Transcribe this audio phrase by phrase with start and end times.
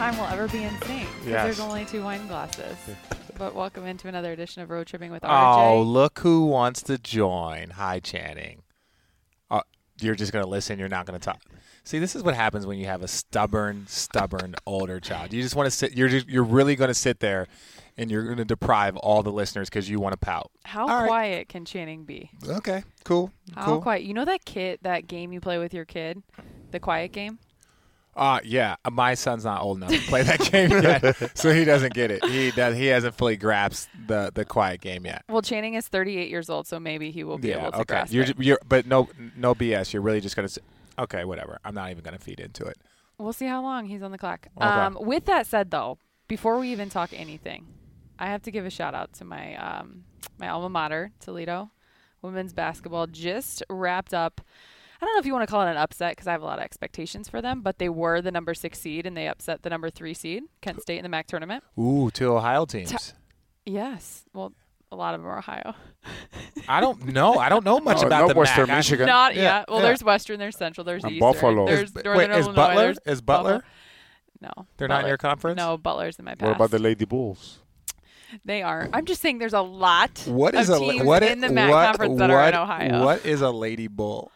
[0.00, 1.06] time we'll ever be in sync.
[1.18, 1.44] 'cause Yes.
[1.44, 2.74] There's only two wine glasses.
[3.38, 5.28] but welcome into another edition of Road Tripping with RJ.
[5.72, 7.68] Oh, look who wants to join.
[7.70, 8.62] Hi, Channing.
[9.50, 9.60] Uh,
[10.00, 10.78] you're just going to listen.
[10.78, 11.42] You're not going to talk.
[11.84, 15.34] See, this is what happens when you have a stubborn, stubborn older child.
[15.34, 15.92] You just want to sit.
[15.92, 17.46] You're just, you're really going to sit there,
[17.98, 20.50] and you're going to deprive all the listeners because you want to pout.
[20.64, 21.06] How All right.
[21.08, 22.30] quiet can Channing be?
[22.48, 23.82] Okay, cool, How cool.
[23.82, 24.04] quiet?
[24.04, 26.22] You know that kid, that game you play with your kid,
[26.70, 27.38] the quiet game.
[28.14, 28.76] Uh yeah.
[28.90, 32.24] My son's not old enough to play that game yet, so he doesn't get it.
[32.24, 32.76] He does.
[32.76, 35.24] He hasn't fully grasped the the quiet game yet.
[35.28, 37.60] Well, Channing is 38 years old, so maybe he will be yeah.
[37.60, 37.94] able to okay.
[37.94, 38.36] grasp You're, it.
[38.36, 39.92] ju- you're, but no, no BS.
[39.92, 40.48] You're really just gonna.
[40.48, 40.62] Say,
[40.98, 41.58] okay, whatever.
[41.64, 42.76] I'm not even gonna feed into it.
[43.18, 44.48] We'll see how long he's on the clock.
[44.56, 44.66] Okay.
[44.66, 47.66] Um, with that said, though, before we even talk anything,
[48.18, 50.04] I have to give a shout out to my um,
[50.38, 51.70] my alma mater, Toledo
[52.22, 53.06] women's basketball.
[53.06, 54.40] Just wrapped up.
[55.00, 56.44] I don't know if you want to call it an upset because I have a
[56.44, 59.62] lot of expectations for them, but they were the number six seed and they upset
[59.62, 61.64] the number three seed, Kent State in the MAC tournament.
[61.78, 63.14] Ooh, two Ohio teams.
[63.64, 64.52] Yes, well,
[64.92, 65.74] a lot of them are Ohio.
[66.68, 67.38] I don't know.
[67.38, 68.74] I don't know much No, about the Western MAC.
[68.74, 69.06] I- Michigan.
[69.06, 69.64] Not Yeah, yet.
[69.70, 69.84] Well, yeah.
[69.86, 71.66] there's Western, there's Central, there's And Eastern, Buffalo.
[71.66, 72.74] there's Is- Northern wait, is Butler?
[72.82, 73.52] there's Is Butler?
[73.52, 73.70] Buffalo.
[74.56, 75.56] No, They're not in your conference?
[75.58, 76.48] No, Butler's in my past.
[76.48, 77.58] What about the Lady Bulls?
[78.44, 78.94] They aren't.
[78.96, 81.70] I'm just saying there's a lot What is of a teams what in the MAC
[81.70, 83.04] what, conference that are in Ohio.
[83.04, 84.30] What is a lady bull?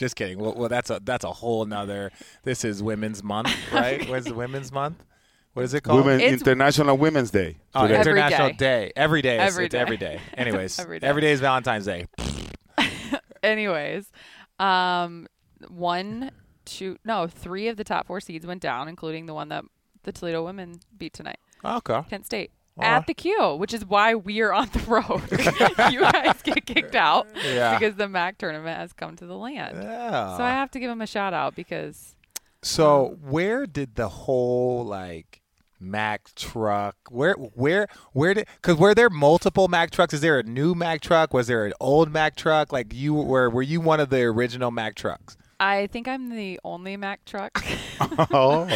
[0.00, 0.38] Just kidding.
[0.38, 2.10] Well, well, that's a that's a whole nother.
[2.42, 4.08] This is Women's Month, right?
[4.08, 5.04] What's the Women's Month?
[5.52, 6.06] What is it called?
[6.06, 7.58] Women It's- International Women's Day.
[7.74, 7.96] Oh, today.
[7.98, 8.54] Every International day.
[8.56, 8.92] Day.
[8.96, 9.36] Every day.
[9.44, 9.78] It's, Every it's day.
[9.78, 10.20] every day.
[10.34, 11.06] Anyways, Every day.
[11.06, 12.06] every day is Valentine's Day.
[13.42, 14.10] Anyways,
[14.58, 15.26] um,
[15.68, 16.30] one,
[16.64, 19.64] two, no, three of the top four seeds went down, including the one that
[20.04, 22.00] the Toledo women beat tonight, Okay.
[22.08, 22.52] Kent State.
[22.80, 25.22] All At the Q, which is why we are on the road.
[25.92, 27.78] you guys get kicked out Yeah.
[27.78, 29.78] because the MAC tournament has come to the land.
[29.82, 30.36] Yeah.
[30.36, 32.16] So I have to give them a shout out because
[32.62, 35.40] So um, where did the whole like
[35.78, 36.96] Mac truck?
[37.08, 38.46] Where where where did?
[38.60, 40.12] Because were there multiple Mac trucks?
[40.12, 41.32] Is there a new Mac truck?
[41.32, 42.72] Was there an old Mac truck?
[42.72, 45.36] Like you were were you one of the original Mac trucks?
[45.60, 47.62] I think I'm the only Mac truck.
[48.32, 48.66] oh.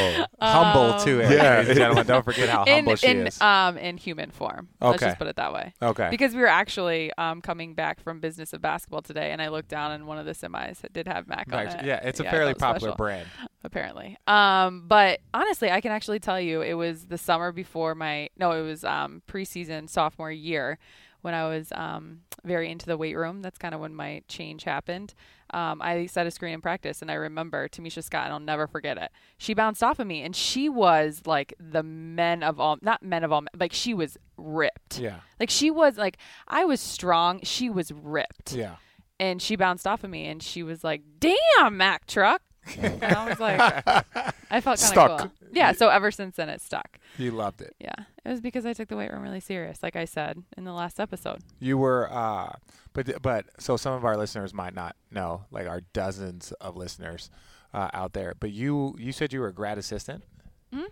[0.40, 1.54] humble too, eh, Yeah.
[1.56, 2.06] ladies and gentlemen.
[2.06, 3.40] Don't forget how in humble she in is.
[3.40, 4.68] um in human form.
[4.80, 5.06] Let's Okay.
[5.06, 5.72] just put it that way.
[5.80, 6.08] okay.
[6.10, 9.68] Because we were actually um, coming back from business of basketball today, and I looked
[9.68, 11.84] down, and one of the semis that did have Mac on it.
[11.86, 13.26] yeah, it's a I fairly popular special, brand.
[13.64, 14.18] apparently.
[14.26, 18.52] Um, but honestly, I can actually tell you, it was the summer before my no,
[18.52, 20.78] it was um, preseason sophomore year
[21.24, 23.40] when I was um, very into the weight room.
[23.40, 25.14] That's kind of when my change happened.
[25.54, 28.66] Um, I set a screen in practice, and I remember Tamisha Scott, and I'll never
[28.66, 29.10] forget it.
[29.38, 33.24] She bounced off of me, and she was like the men of all, not men
[33.24, 34.98] of all, like she was ripped.
[34.98, 35.20] Yeah.
[35.40, 38.52] Like she was like I was strong, she was ripped.
[38.52, 38.76] Yeah.
[39.18, 42.42] And she bounced off of me and she was like, "Damn, Mac truck."
[42.78, 43.60] And I was like
[44.50, 45.18] I felt kind of Stuck.
[45.20, 45.30] cool.
[45.52, 46.98] Yeah, so ever since then it stuck.
[47.18, 47.74] You loved it.
[47.80, 47.94] Yeah.
[48.24, 50.72] It was because I took the weight room really serious, like I said in the
[50.72, 51.40] last episode.
[51.60, 52.54] You were, uh,
[52.92, 57.30] but but so some of our listeners might not know, like our dozens of listeners
[57.72, 58.34] uh, out there.
[58.38, 60.24] But you you said you were a grad assistant,
[60.72, 60.84] Mhm.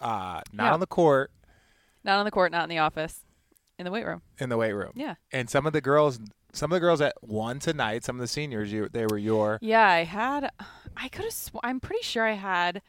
[0.00, 0.72] uh, not Yeah.
[0.72, 1.30] on the court,
[2.04, 3.24] Not on the court, not in the office,
[3.78, 4.22] in the weight room.
[4.38, 4.92] in the weight room.
[4.94, 5.14] Yeah.
[5.32, 6.20] And some of the girls,
[6.52, 9.58] some of the girls that won tonight, some of the seniors, you they were your
[9.60, 10.50] Yeah, I had
[11.02, 12.82] I could have sw- I'm pretty sure I had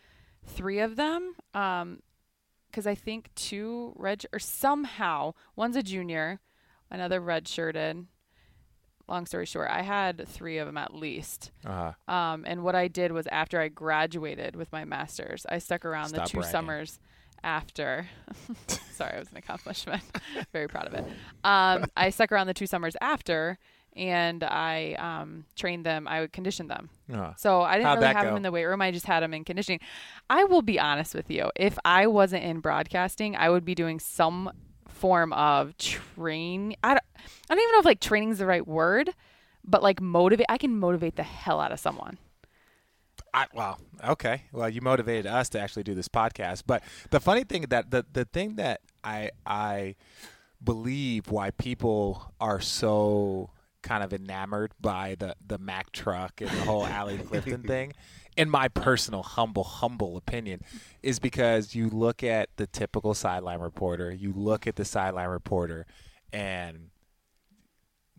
[0.45, 2.01] 3 of them um
[2.73, 6.39] cuz I think two red or somehow one's a junior,
[6.89, 8.07] another red shirted.
[9.07, 11.51] Long story short, I had 3 of them at least.
[11.65, 15.83] uh, Um, and what I did was after I graduated with my master's, I stuck
[15.83, 16.51] around Stop the two bragging.
[16.51, 16.99] summers
[17.43, 18.07] after.
[18.93, 20.03] Sorry, it was an accomplishment.
[20.53, 21.03] Very proud of it.
[21.43, 23.57] Um, I stuck around the two summers after,
[23.95, 26.07] and I um, trained them.
[26.07, 26.89] I would condition them.
[27.13, 28.29] uh, So I didn't really have go?
[28.29, 28.81] them in the weight room.
[28.81, 29.79] I just had them in conditioning.
[30.29, 31.51] I will be honest with you.
[31.55, 34.51] If I wasn't in broadcasting, I would be doing some
[34.87, 36.75] form of train.
[36.83, 37.03] I don't,
[37.49, 39.09] I don't even know if like training is the right word,
[39.63, 40.45] but like motivate.
[40.49, 42.17] I can motivate the hell out of someone.
[43.33, 44.43] I, well, okay.
[44.51, 46.63] Well, you motivated us to actually do this podcast.
[46.67, 49.95] But the funny thing that the the thing that I I
[50.63, 53.49] believe why people are so
[53.81, 57.93] kind of enamored by the the Mack truck and the whole Allie Clifton thing,
[58.37, 60.61] in my personal humble humble opinion,
[61.03, 65.85] is because you look at the typical sideline reporter, you look at the sideline reporter,
[66.31, 66.89] and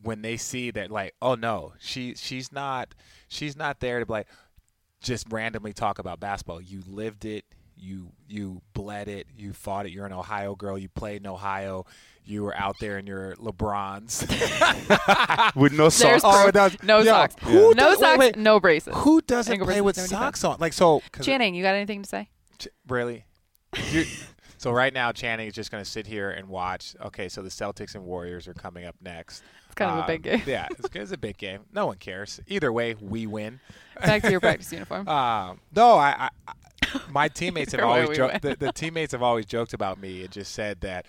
[0.02, 2.92] when they see that like oh no she she's not
[3.28, 4.26] she's not there to be like
[5.02, 6.60] just randomly talk about basketball.
[6.60, 7.44] You lived it
[7.82, 11.84] you you bled it you fought it you're an ohio girl you played in ohio
[12.24, 14.22] you were out there in your lebrons
[15.56, 16.22] With no socks.
[16.24, 16.52] Oh, proof.
[16.54, 17.34] that's- no yo, socks.
[17.42, 18.18] who No does- socks.
[18.18, 18.36] wait.
[18.36, 18.94] No braces.
[18.98, 21.02] who doesn't Ankle play braces, with socks on like so.
[21.20, 22.28] Channing, you got anything to say?
[22.58, 23.24] Ch- Really?
[24.58, 26.94] So right now, Channing is just going to sit here and watch.
[27.04, 29.42] Okay, so the Celtics and Warriors are coming up next.
[29.66, 30.42] It's kind of a big game.
[30.46, 31.62] yeah, it's, it's a big game.
[31.72, 32.38] No one cares.
[32.46, 33.58] Either way, we win.
[34.00, 35.08] Back to your practice uniform.
[35.08, 36.52] Um, no, I, I, I
[37.10, 38.42] my teammates have always we joked.
[38.42, 41.06] The, the teammates have always joked about me and just said that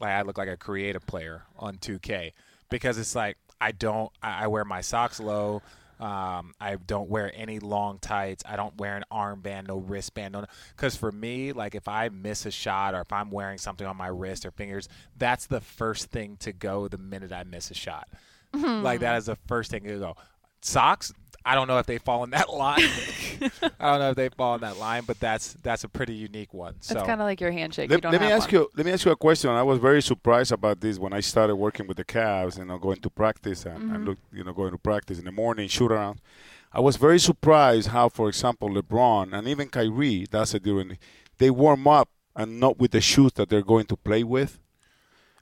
[0.00, 2.32] like I look like a creative player on 2K
[2.68, 4.10] because it's like I don't.
[4.22, 5.62] I, I wear my socks low.
[6.00, 8.42] Um, I don't wear any long tights.
[8.46, 10.44] I don't wear an armband, no wristband, no.
[10.76, 13.96] Because for me, like if I miss a shot or if I'm wearing something on
[13.96, 17.74] my wrist or fingers, that's the first thing to go the minute I miss a
[17.74, 18.08] shot.
[18.52, 20.16] Like that is the first thing to go.
[20.60, 21.12] Socks.
[21.46, 22.80] I don't know if they fall in that line.
[23.80, 26.54] I don't know if they fall in that line, but that's that's a pretty unique
[26.54, 26.76] one.
[26.80, 27.90] So It's kind of like your handshake.
[27.90, 28.62] you Let, don't let me ask one.
[28.62, 28.70] you.
[28.76, 29.50] Let me ask you a question.
[29.50, 32.58] I was very surprised about this when I started working with the Cavs.
[32.58, 33.94] You know, going to practice and, Mm-hmm.
[33.94, 36.20] and look, you know, going to practice in the morning, shoot around.
[36.72, 40.98] I was very surprised how, for example, LeBron and even Kyrie, that's it during,
[41.38, 44.58] they warm up and not with the shoes that they're going to play with.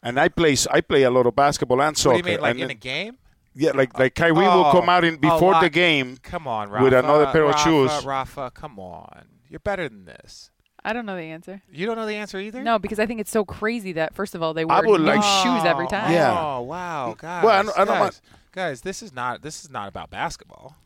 [0.02, 2.16] And I play, I play a lot of basketball and soccer.
[2.16, 3.16] what do you mean, like and in a game?
[3.54, 6.16] Yeah, like like Kyrie will Oh, come out in a before the game.
[6.22, 6.84] Come on, Rafa.
[6.84, 7.90] With another pair of shoes.
[7.90, 9.26] Rafa, Rafa, come on.
[9.48, 10.50] You're better than this.
[10.84, 11.62] I don't know the answer.
[11.70, 12.62] You don't know the answer either.
[12.62, 15.22] No, because I think it's so crazy that first of all they wear new like-
[15.22, 16.10] shoes every time.
[16.12, 16.36] Yeah.
[16.36, 17.44] Oh wow, guys.
[17.44, 18.22] Well, I don't- I don't guys,
[18.52, 20.76] guys, this is not this is not about basketball.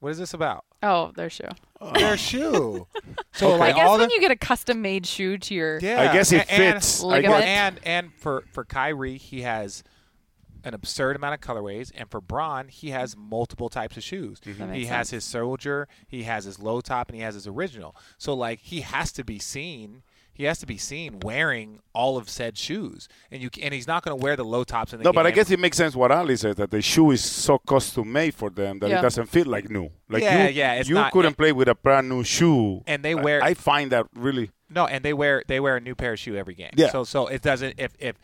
[0.00, 0.64] What is this about?
[0.82, 1.48] Oh, their shoe.
[1.94, 2.16] Their oh.
[2.16, 2.86] shoe.
[3.32, 3.58] So Okay.
[3.58, 6.10] like I guess all when the, you get a custom made shoe to your yeah,
[6.10, 7.04] I guess it a- and- fits.
[7.04, 9.84] I guess- and and for for Kyrie, he has
[10.64, 14.40] an absurd amount of colorways, and for Bron, he has multiple types of shoes.
[14.40, 15.10] That He has sense.
[15.10, 17.94] his soldier, he has his low top, and he has his original.
[18.18, 20.02] So like he has to be seen.
[20.32, 24.04] He has to be seen wearing all of said shoes, and you and he's not
[24.04, 25.96] going to wear the low tops in the No, but I guess it makes sense
[25.96, 29.00] what Allie says that the shoe is so custom made for them that Yeah.
[29.00, 29.90] it doesn't feel like new.
[30.08, 32.84] Like Yeah, you, yeah, it's you not- couldn't play with a brand new shoe.
[32.86, 34.52] And they I- wear- I, find that really.
[34.70, 36.70] No, and they wear they wear a new pair of shoe every game.
[36.76, 36.90] Yeah.
[36.90, 38.14] So so it doesn't if if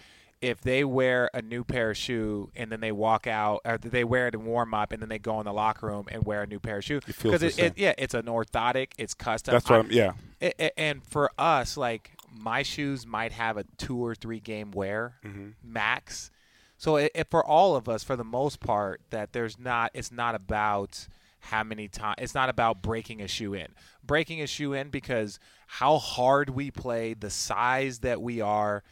[0.41, 4.05] if they wear a new pair of shoe and then they walk out or they
[4.05, 6.43] wear it in warm up and then they go in the locker room and wear
[6.43, 9.53] a new pair of It feels it, it yeah it's an orthotic it's custom.
[9.53, 9.91] That's what I'm.
[9.91, 10.13] Yeah.
[10.43, 15.15] a- and for us, like my shoes might have a two or three game wear
[15.25, 15.51] Mm-hmm.
[15.63, 16.31] max.
[16.77, 19.93] So it, it, for all of us, for the most part, that there's not.
[19.95, 21.07] It's not about
[21.39, 22.17] how many times.
[22.19, 23.69] It's not about breaking a shoe in.
[24.05, 28.83] Breaking a shoe in because how hard we play, the size that we are.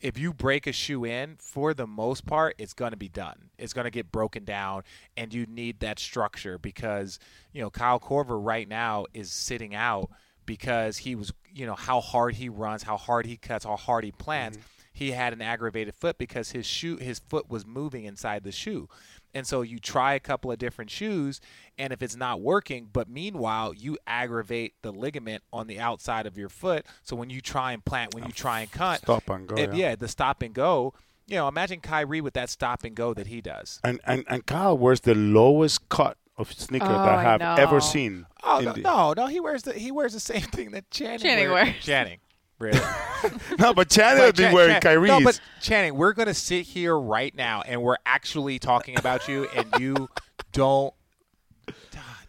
[0.00, 3.50] If you break a shoe in, for the most part, it's going to be done.
[3.58, 4.82] It's going to get broken down,
[5.16, 7.18] and you need that structure because
[7.52, 10.10] you know Kyle Korver right now is sitting out
[10.46, 14.04] because he was, you know, how hard he runs, how hard he cuts, how hard
[14.04, 14.58] he plants.
[14.58, 14.66] Mm-hmm.
[14.94, 18.88] He had an aggravated foot because his shoe, his foot was moving inside the shoe.
[19.34, 21.40] And so you try a couple of different shoes,
[21.78, 26.36] and if it's not working, but meanwhile you aggravate the ligament on the outside of
[26.36, 26.84] your foot.
[27.02, 29.56] So when you try and plant, when you try and cut, Stop and go.
[29.56, 29.90] if- yeah.
[29.90, 30.94] yeah, the stop and go.
[31.26, 33.80] You know, imagine Kyrie with that stop and go that he does.
[33.84, 37.22] And, and and Kyle wears the lowest cut of sneaker Oh, that I oh, I
[37.22, 37.54] have know.
[37.54, 38.26] ever seen.
[38.42, 41.20] Oh no, the- no, no, he wears the he wears the same thing that Channing,
[41.20, 41.68] Channing wears.
[41.68, 41.84] wears.
[41.84, 42.18] Channing,
[42.58, 42.80] really?
[43.58, 45.08] no, but Channing But has been Chan- wearing Chan- Kyrie's.
[45.08, 49.48] No, but Channing, we're gonna sit here right now, and we're actually talking about you,
[49.54, 50.08] and you
[50.52, 50.94] don't.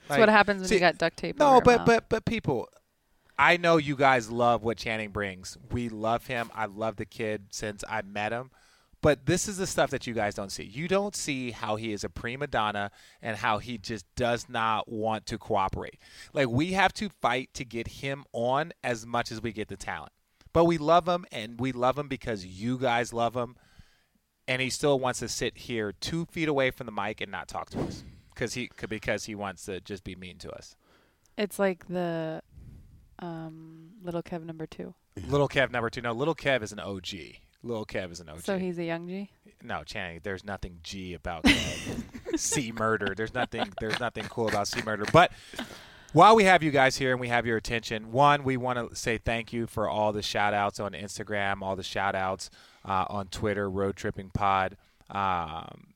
[0.08, 1.40] That's what happens when see, you got duct tape.
[1.40, 1.86] No, but mouth.
[1.86, 2.70] but but people,
[3.38, 5.58] I know you guys love what Channing brings.
[5.72, 6.52] We love him.
[6.54, 8.52] I love the kid since I met him.
[9.04, 10.64] But this is the stuff that you guys don't see.
[10.64, 12.90] You don't see how he is a prima donna
[13.22, 16.00] and how he just does not want to cooperate.
[16.32, 19.76] Like we have to fight to get him on as much as we get the
[19.76, 20.14] talent.
[20.54, 23.58] But we love him and we love him because you guys love him.
[24.48, 27.50] And he still wants to sit here two feet away from the mic and not
[27.50, 30.78] talk to us because he because he wants to just be mean to us.
[31.38, 32.42] it's like the
[33.20, 34.94] um, little Kev number two.
[35.28, 36.02] Little Kev number two.
[36.02, 37.10] No, Little Kev is an OG.
[37.64, 38.44] Little Kev is an OG.
[38.44, 39.30] So he's a young G.
[39.64, 40.20] no, Channing.
[40.24, 41.48] There's nothing G about
[42.36, 43.16] C Murda.
[43.16, 43.72] There's nothing.
[43.80, 45.10] There's nothing cool about C Murda.
[45.12, 45.32] But
[46.12, 48.96] while we have you guys here and we have your attention, one, we want to
[48.96, 52.50] say thank you for all the shout outs on Instagram, all the shout outs
[52.86, 54.78] uh, on Twitter, Road Tripping Pod.
[55.10, 55.94] Um,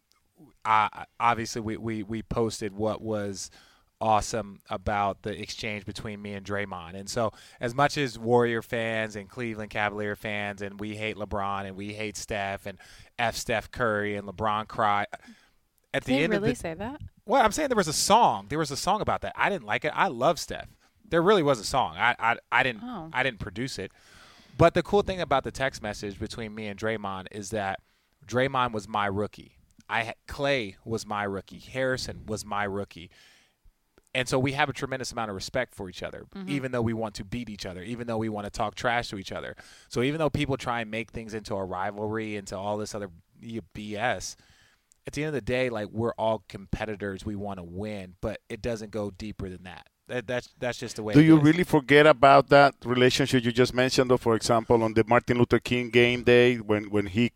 [0.65, 3.51] I, obviously, we, we, we posted what was
[3.99, 6.95] awesome about the exchange between me and Draymond.
[6.95, 11.65] And so, as much as Warrior fans and Cleveland Cavalier fans, and we hate LeBron
[11.65, 12.77] and we hate Steph and
[13.17, 15.05] F Steph Curry and LeBron cry.
[15.93, 17.01] At the Did end really of the, say that?
[17.25, 18.47] well, I'm saying there was a song.
[18.49, 19.33] There was a song about that.
[19.35, 19.91] I didn't like it.
[19.95, 20.67] I love Steph.
[21.09, 21.95] There really was a song.
[21.97, 23.09] I I, I didn't Oh.
[23.13, 23.91] I didn't produce it.
[24.57, 27.79] But the cool thing about the text message between me and Draymond is that
[28.27, 29.53] Draymond was my rookie.
[29.89, 31.59] I had, Clay was my rookie.
[31.59, 33.09] Harrison was my rookie.
[34.17, 36.49] And so we have a tremendous amount of respect for each other, mm-hmm.
[36.49, 39.09] even though we want to beat each other, even though we want to talk trash
[39.09, 39.55] to each other.
[39.89, 43.11] So even though people try and make things into a rivalry, into all this other
[43.39, 44.35] BS,
[45.05, 47.27] at the end of the day, like we're all competitors.
[47.27, 49.85] We want to win, but it doesn't go deeper than that.
[50.07, 51.13] that that's that's just the way.
[51.13, 51.43] Do it you is.
[51.43, 54.17] really forget about that relationship you just mentioned, though?
[54.17, 57.33] For example, on the Martin Luther King game day, when when he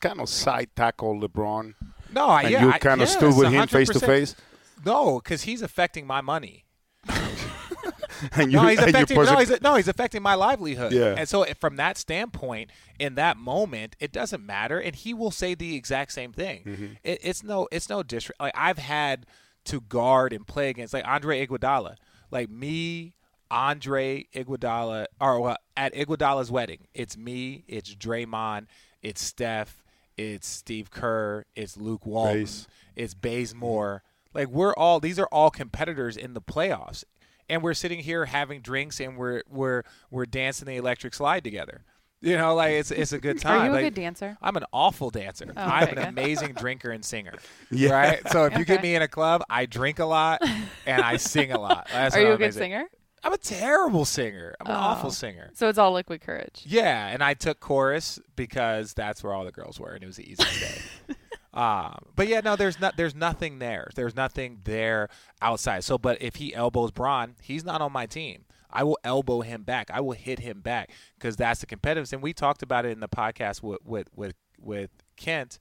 [0.00, 1.74] kind of side tackled LeBron,
[2.12, 4.06] No, I, and yeah, you I- kind of yes, stood with him face to 100%.
[4.06, 4.34] face,
[4.84, 6.64] No, because he's affecting my money.
[7.08, 7.18] and
[8.52, 9.16] you no, he's affecting.
[9.16, 10.92] No, he's no, he's affecting my livelihood.
[10.92, 11.14] Yeah.
[11.16, 15.54] And so, from that standpoint, in that moment, it doesn't matter, and he will say
[15.54, 16.64] the exact same thing.
[16.64, 16.86] Mm-hmm.
[17.04, 19.26] It, it's no, it's no disre Like I've had
[19.66, 21.96] to guard and play against, like Andre Iguodala,
[22.30, 23.14] like me.
[23.52, 28.66] Andre Iguodala, or well, at Iguodala's wedding, it's me, it's Draymond,
[29.02, 29.82] it's Steph,
[30.16, 32.68] it's Steve Kerr, it's Luke Walton, Baze.
[32.94, 34.04] it's Bazemore.
[34.34, 37.04] Like we're all these are all competitors in the playoffs,
[37.48, 41.84] and we're sitting here having drinks and we're we're we're dancing the electric slide together.
[42.22, 43.62] You know, like it's it's a good time.
[43.62, 44.36] Are you a Like, good dancer?
[44.42, 45.46] I'm an awful dancer.
[45.56, 46.08] Oh, I'm okay, an good.
[46.08, 47.32] amazing drinker and singer.
[47.70, 47.92] Yeah.
[47.92, 48.28] Right.
[48.30, 50.42] So if you get me in a club, I drink a lot
[50.86, 51.88] and I sing a lot.
[51.92, 52.60] That's Are you a I'm good amazing.
[52.62, 52.84] singer?
[53.24, 54.54] I'm a terrible singer.
[54.60, 54.78] I'm an oh.
[54.80, 55.12] awful Oh.
[55.12, 55.50] singer.
[55.54, 56.62] So it's all liquid courage.
[56.66, 60.16] Yeah, and I took chorus because that's where all the girls were, and it was
[60.16, 61.14] the easiest day.
[61.52, 63.90] um, but yeah, no, there's not, there's nothing there.
[63.94, 65.08] There's nothing there
[65.42, 65.84] outside.
[65.84, 68.44] So, but if he elbows Bron, he's not on my team.
[68.72, 69.90] I will elbow him back.
[69.92, 72.12] I will hit him back because that's the competitiveness.
[72.12, 75.58] And we talked about it in the podcast with with with, with Kent.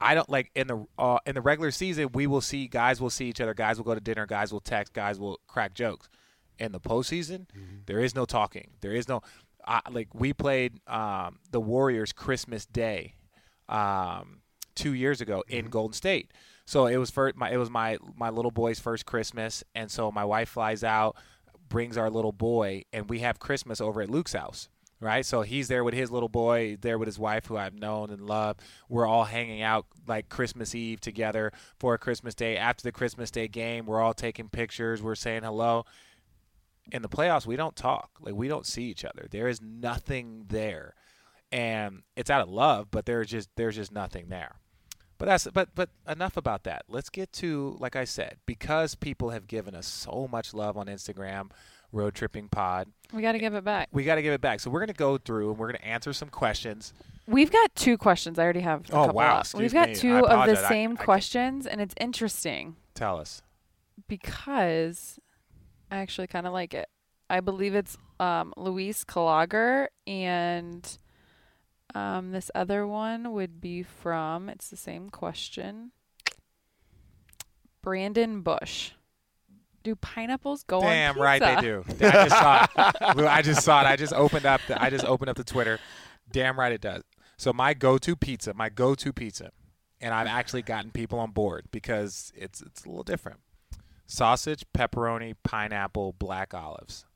[0.00, 2.10] I don't like in the uh, in the regular season.
[2.12, 3.54] We will see guys will see each other.
[3.54, 4.24] Guys will go to dinner.
[4.26, 4.92] Guys will text.
[4.92, 6.08] Guys will crack jokes.
[6.58, 7.46] In the postseason,
[7.86, 8.70] there is no talking.
[8.80, 9.20] There is no
[9.66, 13.16] uh, like we played um, the Warriors Christmas Day
[13.68, 14.40] um,
[14.76, 15.70] two years ago in mm-hmm.
[15.70, 16.32] Golden State.
[16.64, 20.12] So it was for my it was my my little boy's first Christmas, and so
[20.12, 21.16] my wife flies out,
[21.68, 24.68] brings our little boy, and we have Christmas over at Luke's house.
[24.98, 28.08] Right, so he's there with his little boy, there with his wife, who I've known
[28.08, 28.62] and loved.
[28.88, 32.56] We're all hanging out like Christmas Eve together for Christmas Day.
[32.56, 35.02] After the Christmas Day game, we're all taking pictures.
[35.02, 35.84] We're saying hello
[36.92, 40.44] in the playoffs we don't talk like we don't see each other there is nothing
[40.48, 40.94] there
[41.50, 44.56] and it's out of love but there's just there's just nothing there
[45.18, 49.30] but that's but but enough about that let's get to like i said because people
[49.30, 51.50] have given us so much love on instagram
[51.92, 53.88] road tripping pod We got to give it back.
[53.92, 55.78] we got to give it back so we're going to go through and we're going
[55.80, 56.92] to answer some questions
[57.28, 58.38] We've got two questions.
[58.38, 58.82] I already have.
[58.88, 59.42] A Oh, couple wow.
[59.56, 59.94] We've got me.
[59.96, 60.52] Two of the.
[60.64, 63.42] I- same I can't- questions, and it's interesting tell us
[64.06, 65.18] because
[65.90, 66.88] I actually kind of like it.
[67.28, 70.98] I believe it's um, Luis Kalager and
[71.96, 74.50] um, this other one would be from.
[74.50, 75.92] It's the same question.
[77.82, 78.90] Brandon Bush.
[79.82, 81.22] Do pineapples go on Damn pizza?
[81.24, 81.84] right they do.
[81.88, 82.70] I just saw it.
[83.26, 83.86] I just saw it.
[83.86, 85.78] I just opened up the I just opened up the Twitter.
[86.30, 87.02] Damn right it does.
[87.38, 89.52] So my go-to pizza, my go-to pizza,
[90.00, 93.40] and I've actually gotten people on board because it's it's a little different.
[94.06, 97.06] Sausage, pepperoni, pineapple, black olives.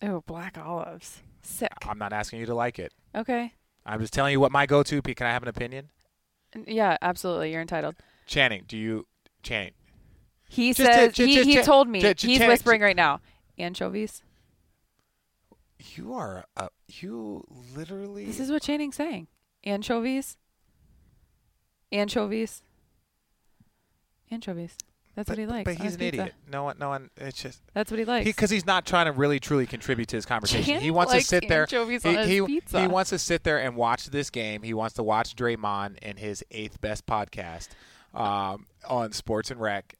[0.00, 1.22] Oh, black olives.
[1.42, 1.72] Sick.
[1.86, 2.92] I'm not asking you to like it.
[3.14, 3.52] Okay.
[3.86, 5.00] I'm just telling you what my go-to.
[5.02, 5.88] Can I have an opinion?
[6.66, 7.52] Yeah, absolutely.
[7.52, 7.96] You're entitled.
[8.26, 9.06] Channing, do you
[9.42, 9.72] Channing?
[10.48, 12.00] He Just- says just- he, just- he told me.
[12.00, 13.20] He's just- whispering right now.
[13.58, 14.22] Anchovies.
[15.94, 17.44] You are a, you
[17.74, 19.28] literally This is what Channing's saying.
[19.64, 20.36] Anchovies.
[21.92, 22.62] Anchovies.
[24.30, 24.76] Anchovies.
[25.14, 25.64] That's but, what he likes.
[25.64, 26.22] But he's an pizza.
[26.22, 26.34] idiot.
[26.50, 27.10] No one, no one.
[27.16, 28.24] It's just That's what he likes.
[28.24, 30.80] because he's not trying to really truly contribute to his conversation.
[30.80, 31.66] he wants to sit there.
[31.66, 32.80] He, he, pizza.
[32.80, 34.62] he wants to sit there and watch this game.
[34.62, 37.68] He wants to watch Draymond and his eighth best podcast
[38.14, 39.96] um, on Sports and Rec.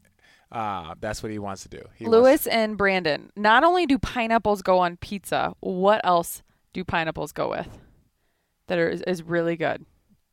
[0.52, 1.82] Uh, that's what he wants to do.
[1.94, 3.30] He Lewis and Brandon.
[3.36, 7.68] Not only do pineapples go on pizza, what else do pineapples go with
[8.66, 9.84] that are, is, is really good?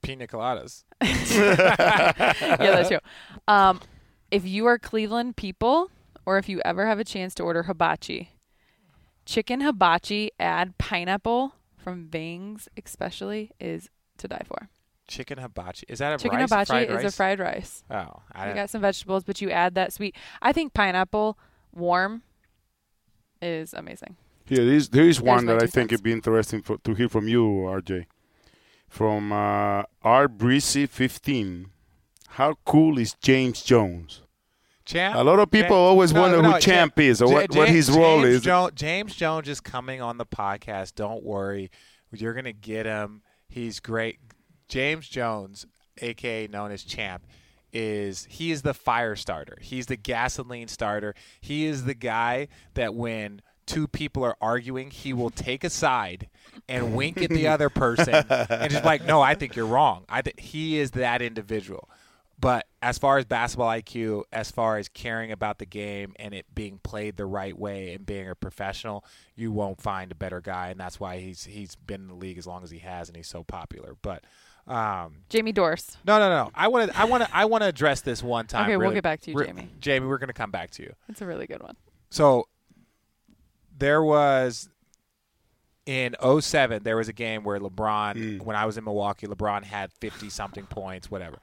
[0.02, 0.84] pina coladas.
[1.02, 3.00] yeah, that's true.
[3.48, 3.82] Um,
[4.32, 5.90] if you are Cleveland people,
[6.26, 8.32] or if you ever have a chance to order hibachi,
[9.26, 14.70] chicken hibachi, add pineapple from Vang's, especially, is to die for.
[15.08, 15.86] Chicken hibachi.
[15.88, 16.50] Is that a Chicken rice?
[16.50, 17.06] hibachi fried is rice?
[17.06, 17.84] a fried rice.
[17.90, 20.16] Oh, I You got some vegetables, but you add that sweet.
[20.42, 21.38] I think pineapple
[21.74, 22.24] warm
[23.42, 24.18] is amazing.
[24.50, 26.94] Yeah, there is, there is one that I two think it'd be interesting for, to
[26.94, 28.06] hear from you, RJ.
[28.90, 31.70] From uh, R Breezy 15.
[32.28, 34.22] How cool is James Jones?
[34.86, 35.16] Champ.
[35.16, 37.68] A lot of people always no, wonder no, who Champ is or Ja- what, what
[37.68, 38.42] Ja- his role is.
[38.42, 40.96] Jo- James Jones is coming on the podcast.
[40.96, 41.70] Don't worry.
[42.14, 43.22] You're going to get him.
[43.50, 44.20] He's great.
[44.70, 45.66] James Jones,
[46.02, 47.26] aka known as Champ,
[47.74, 49.58] is he is the fire starter.
[49.62, 51.16] He's the gasoline starter.
[51.42, 56.30] He is the guy that when two people are arguing, he will take a side
[56.70, 60.06] and wink at the other person and just like, no, I think you're wrong.
[60.08, 61.90] I think he is that individual.
[62.40, 66.46] But as far as basketball IQ, as far as caring about the game and it
[66.54, 69.04] being played the right way and being a professional,
[69.36, 72.38] you won't find a better guy, and that's why he's he's been in the league
[72.38, 73.96] as long as he has, and he's so popular.
[74.04, 74.24] But
[74.68, 75.96] um, Jamie Dorst.
[76.06, 76.52] no, no, no.
[76.54, 78.66] I want to I want to I want to address this one time.
[78.66, 79.70] Okay, we'll get back to you, re- Jamie.
[79.80, 80.94] Jamie, we're going to come back to you.
[81.10, 81.76] It's a really good one.
[82.12, 82.48] So
[83.76, 84.70] there was
[85.88, 88.42] in 07 there was a game where LeBron Mm.
[88.44, 91.38] when I was in Milwaukee LeBron had 50 something points whatever.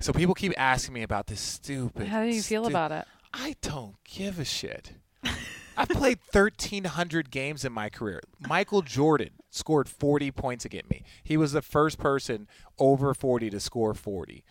[0.00, 3.04] So people keep asking me about this stupid How do you feel stu- about it?
[3.34, 4.92] I don't give a shit.
[5.76, 8.20] I've played 1,300 games in my career.
[8.40, 11.02] Michael Jordan scored 40 points against me.
[11.22, 14.44] He was the first person over 40 to score 40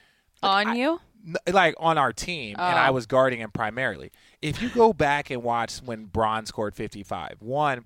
[0.43, 0.99] On you?
[1.25, 2.93] n- like on our team, and I Oh.
[2.93, 4.11] was guarding him primarily.
[4.41, 7.85] If you go back and watch when Bron scored 55, one,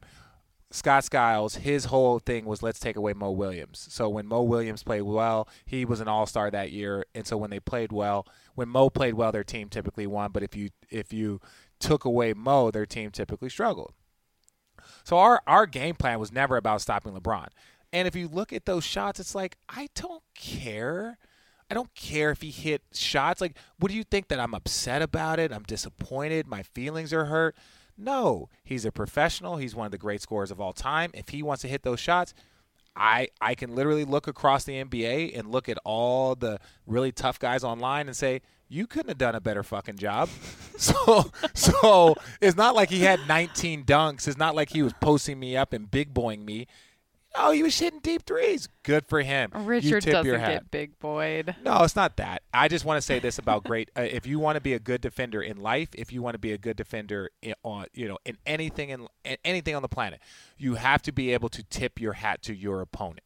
[0.74, 3.88] Scott Skiles, his whole thing was let's take away Mo Williams.
[3.92, 7.36] So when Mo Williams played well, he was an All Star that year, and so
[7.36, 8.26] when they played well,
[8.56, 10.32] when Mo played well, their team typically won.
[10.32, 11.42] But if you if you
[11.80, 13.94] took away Mo, their team typically struggled.
[15.04, 17.48] So our our game plan was never about stopping LeBron.
[17.92, 21.18] And if you look at those shots, it's like I don't care.
[21.70, 23.40] I don't care if he hit shots.
[23.40, 25.54] Like, what do you think that I'm upset about it?
[25.54, 26.48] I'm disappointed.
[26.48, 27.56] My feelings are hurt.
[28.02, 29.58] No, he's a professional.
[29.58, 31.12] He's one of the great scorers of all time.
[31.14, 32.34] If he wants to hit those shots,
[32.96, 37.40] I I can literally look across the NBA and look at all the really tough
[37.40, 40.30] guys online and say, you couldn't have done a better fucking job.
[40.78, 44.28] so so it's not like he had 19 dunks.
[44.28, 46.68] It's not like he was posting me up and big boying me.
[47.34, 48.68] Oh, he was hitting deep threes.
[48.84, 49.52] Good for him.
[49.56, 51.56] You Richard tip doesn't get big boyed.
[51.64, 52.44] No, it's not that.
[52.54, 53.90] I just want to say this about great.
[53.98, 56.40] Uh, if you want to be a good defender in life, if you want to
[56.40, 59.90] be a good defender in, on, you know, in anything in, in anything on the
[59.90, 60.22] planet,
[60.58, 63.22] you have to be able to tip your hat to your opponent.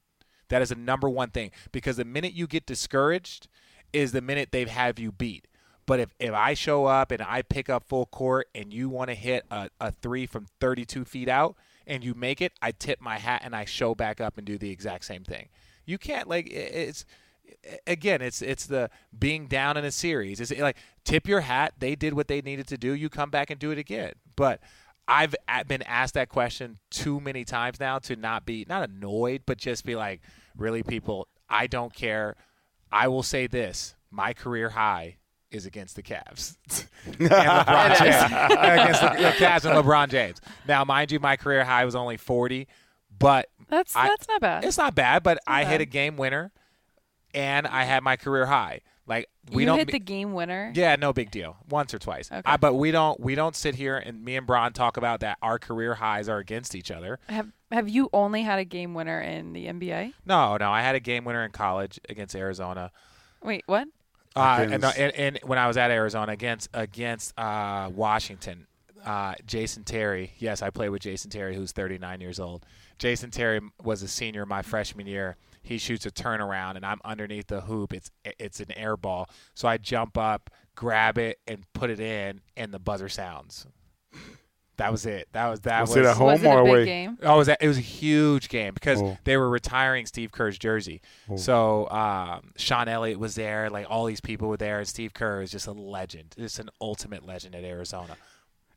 [0.49, 3.47] That is the number one thing because the minute you get discouraged
[3.93, 5.47] is the minute they have you beat.
[5.85, 9.09] But if, if I show up and I pick up full court and you want
[9.09, 11.55] to hit a, a three from 32 feet out
[11.87, 14.57] and you make it, I tip my hat and I show back up and do
[14.57, 15.49] the exact same thing.
[15.85, 17.05] You can't like it's
[17.85, 20.39] again it's it's the being down in a series.
[20.39, 21.73] It's like tip your hat.
[21.79, 22.93] They did what they needed to do.
[22.93, 24.13] You come back and do it again.
[24.35, 24.61] But
[25.07, 25.35] I've
[25.67, 29.85] been asked that question too many times now to not be not annoyed, but just
[29.85, 30.21] be like,
[30.57, 32.35] really, people, I don't care.
[32.91, 35.17] I will say this: my career high
[35.51, 36.57] is against the Cavs
[37.05, 38.31] and LeBron James.
[38.51, 40.41] against the, the Cavs and LeBron James.
[40.67, 42.67] Now, mind you, my career high was only forty,
[43.17, 44.63] but That's I- that's not bad.
[44.65, 45.23] it's not bad.
[45.23, 46.51] But I hit a game winner,
[47.33, 48.81] and I had my career high.
[49.07, 49.77] Like we you don't.
[49.77, 50.71] hit the game winner.
[50.75, 51.57] Yeah, no big deal.
[51.69, 52.31] Once or twice.
[52.31, 52.41] Okay.
[52.43, 55.37] I, but we don't we don't sit here and me and Bron talk about that
[55.43, 57.19] our career highs are against each other.
[57.29, 60.13] Have Have you only had a game winner in the NBA?
[60.25, 60.71] No, no.
[60.71, 62.91] I had a game winner in college against Arizona.
[63.43, 63.87] Wait, what?
[64.35, 68.67] Uh, and, Against- and, and when I was at Arizona against against uh, Washington,
[69.05, 70.33] uh, Jason Terry.
[70.39, 72.65] Yes, I played with Jason Terry, who's 39 years old.
[72.97, 75.37] Jason Terry was a senior my freshman year.
[75.61, 77.93] He shoots a turnaround, and I'm underneath the hoop.
[77.93, 82.41] It's it's an air ball, so I jump up, grab it, and put it in,
[82.57, 83.65] and the buzzer sounds.
[84.77, 85.29] That was it.
[85.31, 85.97] That was that Was was.
[85.97, 86.85] it at home was it or a big away?
[86.85, 87.17] game?
[87.23, 89.17] Oh, it was, a, it was a huge game because Oh.
[89.23, 91.01] they were retiring Steve Kerr's jersey.
[91.29, 91.37] Oh.
[91.37, 95.41] So um, Sean Elliott was there, like all these people were there, and Steve Kerr
[95.41, 98.17] is just a legend, just an ultimate legend at Arizona.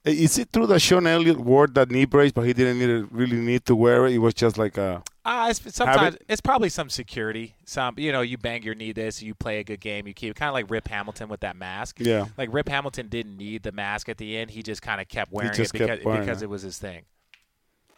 [0.05, 3.37] Is it true that Sean Elliott wore that knee brace, but he didn't need really
[3.37, 4.13] need to wear it?
[4.15, 7.55] It was just like a Uh, it's, sometimes it- it's probably some security.
[7.67, 10.35] Some you know, you bang your knee this, you play a good game, you keep
[10.37, 11.99] kind of like Rip Hamilton with that mask.
[12.01, 12.27] yeah.
[12.39, 15.31] Like Rip Hamilton didn't need the mask at the end; he just kind of kept
[15.33, 16.47] wearing just it kept because wearing because it.
[16.47, 17.03] it was his thing.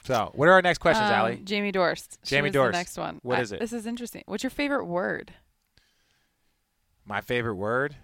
[0.04, 1.36] So, what are our next questions, Um, Allie?
[1.44, 2.16] Jamie Dorst.
[2.24, 2.66] Jamie was Dorst.
[2.72, 3.20] The next one.
[3.22, 3.60] What I- is it?
[3.60, 4.22] This is interesting.
[4.26, 5.34] What's your favorite word?
[7.04, 7.96] My favorite word.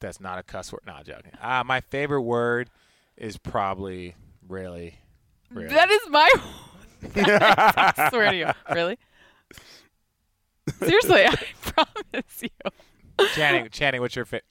[0.00, 0.82] That's not a cuss word.
[0.86, 1.32] No, I'm joking.
[1.40, 2.70] Uh, my favorite word
[3.16, 4.14] is probably
[4.46, 4.98] really,
[5.52, 5.68] really.
[5.74, 6.30] That is my.
[7.16, 8.50] I swear to you.
[8.74, 8.98] Really?
[10.80, 12.48] Seriously, I promise you.
[13.34, 14.44] Channing, Channing, what's your favorite?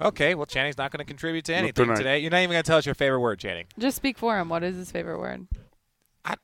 [0.00, 1.96] Okay, well, Channing's not going to contribute to anything tonight.
[1.96, 2.18] today.
[2.18, 3.66] You're not even going to tell us your favorite word, Channing.
[3.78, 4.48] Just speak for him.
[4.48, 5.46] What is his favorite word?
[6.24, 6.34] I,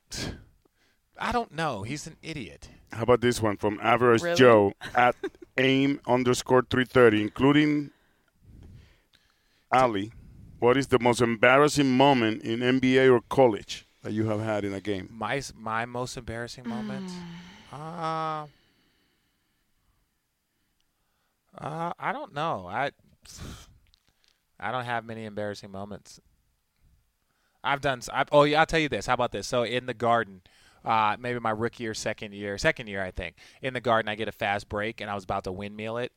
[1.19, 1.83] I don't know.
[1.83, 2.69] He's an idiot.
[2.91, 4.35] How about this one from Average Really?
[4.37, 5.15] Joe at
[5.57, 7.91] aim underscore 330, including
[9.71, 10.11] Allie?
[10.59, 14.73] What is the most embarrassing moment in NBA or college that you have had in
[14.73, 15.07] a game?
[15.11, 17.09] My my most embarrassing moment.
[17.71, 18.47] Uh,
[21.57, 22.67] Uh, I don't know.
[22.69, 22.91] I
[24.59, 26.19] I don't have many embarrassing moments.
[27.63, 27.99] I've done.
[27.99, 29.05] s- I've, oh yeah, I'll tell you this.
[29.07, 29.47] How about this?
[29.47, 30.41] So in the garden,
[30.85, 33.35] uh, maybe my rookie or second year, second year I think.
[33.61, 36.11] In the garden, I get a fast break, and I was about to windmill it,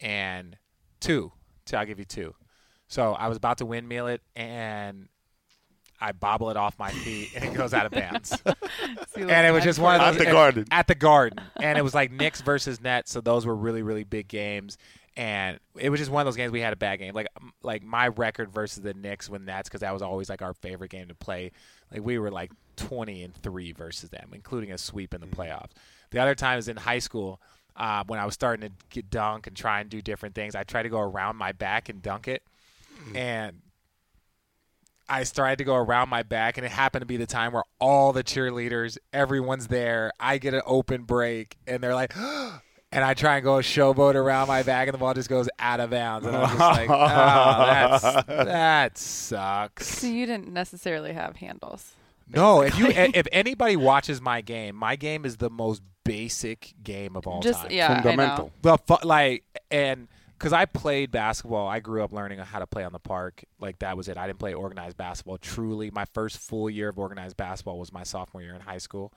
[0.00, 0.58] and
[1.00, 1.32] two.
[1.64, 2.34] two I'll give you two.
[2.92, 5.08] So I was about to windmill it, and
[5.98, 8.36] I bobble it off my feet, and it goes out of bounds.
[9.14, 10.64] And it was just one of At those the Garden.
[10.70, 14.04] At the Garden, and it was like Knicks versus Nets, so those were really really
[14.04, 14.78] big games.
[15.16, 17.14] And it was just one of those games we had a bad game.
[17.14, 17.28] Like
[17.62, 20.90] like my record versus the Knicks when that's because that was always like our favorite
[20.90, 21.52] game to play.
[21.92, 25.70] Like we were like twenty and three versus them, including a sweep in the playoffs.
[26.10, 27.40] The other time is in high school
[27.76, 30.54] uh, when I was starting to get dunk and try and do different things.
[30.54, 32.42] I tried to go around my back and dunk it,
[33.14, 33.60] and
[35.08, 37.64] I started to go around my back, and it happened to be the time where
[37.78, 40.12] all the cheerleaders, everyone's there.
[40.18, 42.16] I get an open break, and they're like,
[42.92, 45.80] and I try and go showboat around my back, and the ball just goes out
[45.80, 46.26] of bounds.
[46.26, 49.86] And I'm just like, oh, that's, that sucks.
[49.98, 51.92] So you didn't necessarily have handles.
[52.28, 57.14] No, if you if anybody watches my game, my game is the most basic game
[57.16, 57.70] of all Just time.
[57.70, 58.02] yeah, I know.
[58.02, 58.52] Fundamental.
[58.62, 60.08] the fu- like and
[60.42, 63.44] because I played basketball, I grew up learning how to play on the park.
[63.60, 64.18] Like that was it.
[64.18, 65.38] I didn't play organized basketball.
[65.38, 69.12] Truly, my first full year of organized basketball was my sophomore year in high school.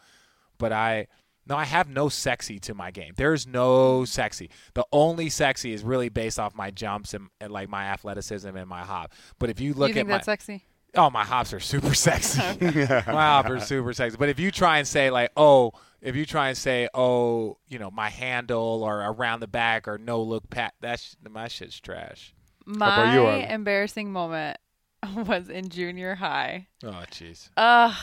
[0.60, 1.08] But I
[1.48, 3.14] no, I have no sexy to my game.
[3.18, 4.52] There's no sexy.
[4.76, 8.70] The only sexy is really based off my jumps and, and like my athleticism and
[8.70, 9.12] my hop.
[9.40, 10.64] But if you look you think at my that's sexy?
[10.96, 12.42] Oh, my hops are super sexy.
[12.62, 14.18] my hops are super sexy.
[14.18, 17.80] But if you try and say like, oh, if you try and say, oh, you
[17.80, 22.34] know, my handle or around the back or no look pat, that's my shit's trash.
[22.66, 24.58] My you, embarrassing moment
[25.16, 26.68] was in junior high.
[26.84, 27.50] Oh, jeez.
[27.58, 27.94] Ugh.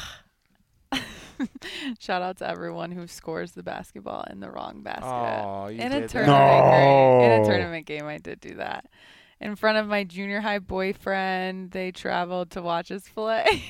[1.98, 5.06] Shout out to everyone who scores the basketball in the wrong basket.
[5.06, 6.10] Oh, you in did a that.
[6.10, 7.20] tournament game.
[7.20, 8.86] In a tournament game, I did do that.
[9.42, 13.64] In front of my junior high boyfriend, they traveled to watch us play.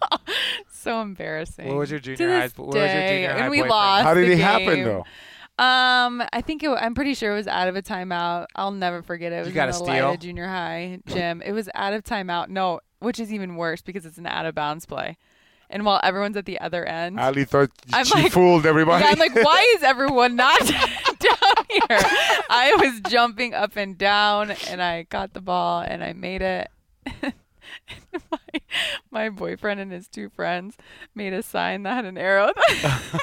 [0.70, 1.68] so embarrassing.
[1.68, 2.46] What was your To junior high?
[2.48, 3.70] this What was your day, junior high and we boyfriend?
[3.70, 4.04] lost.
[4.04, 5.04] How did the it happen though?
[5.58, 6.68] Um, I think it.
[6.68, 8.46] I'm pretty sure it was out of a timeout.
[8.54, 9.36] I'll never forget it.
[9.36, 10.10] It was got in a the steal?
[10.10, 11.40] Lida Junior High gym.
[11.40, 12.48] It was out of timeout.
[12.50, 15.16] No, which is even worse because it's an out of bounds play.
[15.70, 19.02] And while everyone's at the other end, Allie thought I'm she like- fooled everybody.
[19.02, 20.88] yeah, I'm like, why is everyone not down
[21.68, 22.00] here?
[22.50, 26.70] I was jumping up and down, and I got the ball, and I made it.
[28.30, 28.60] my,
[29.10, 30.76] my boyfriend and his two friends
[31.14, 32.52] made a sign that had an arrow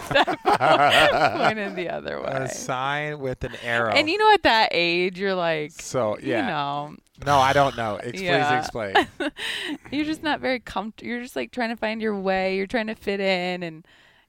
[0.10, 2.30] that pointed the other way.
[2.32, 3.92] A sign with an arrow.
[3.92, 6.42] And you know, at that age, you're like, so yeah.
[6.42, 7.96] you know, No, I don't know.
[7.98, 8.50] Ex- Yeah.
[8.50, 9.32] Please explain.
[9.92, 11.08] you're just not very comfortable.
[11.10, 12.56] You're just like trying to find your way.
[12.58, 13.86] You're trying to fit in, and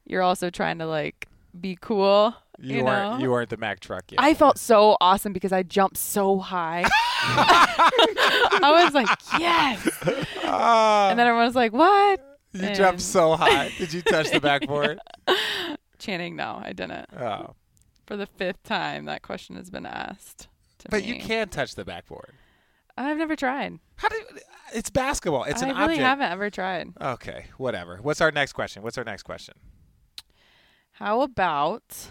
[0.07, 2.35] you're also trying to like be cool.
[2.59, 3.23] You, You weren't know?
[3.25, 4.21] you weren't the Mack truck yet.
[4.23, 6.85] I felt so awesome because I jumped so high.
[7.27, 9.89] I was like, yes.
[10.45, 12.21] Ah, And then everyone was like, what?
[12.53, 13.71] you and- jumped so high.
[13.79, 15.01] Did you touch the backboard?
[15.99, 17.07] Channing, no, I didn't.
[17.19, 17.55] Oh.
[18.07, 20.49] For the fifth time, that question has been asked.
[20.81, 21.09] To But me.
[21.15, 22.33] you can touch the backboard.
[22.97, 23.79] I've never tried.
[23.97, 24.17] How do
[24.75, 25.45] it's basketball?
[25.45, 26.01] It's I an really object.
[26.03, 26.89] haven't ever tried.
[27.01, 27.99] Okay, whatever.
[28.03, 28.83] What's our next question?
[28.83, 29.55] What's our next question?
[30.93, 32.11] How about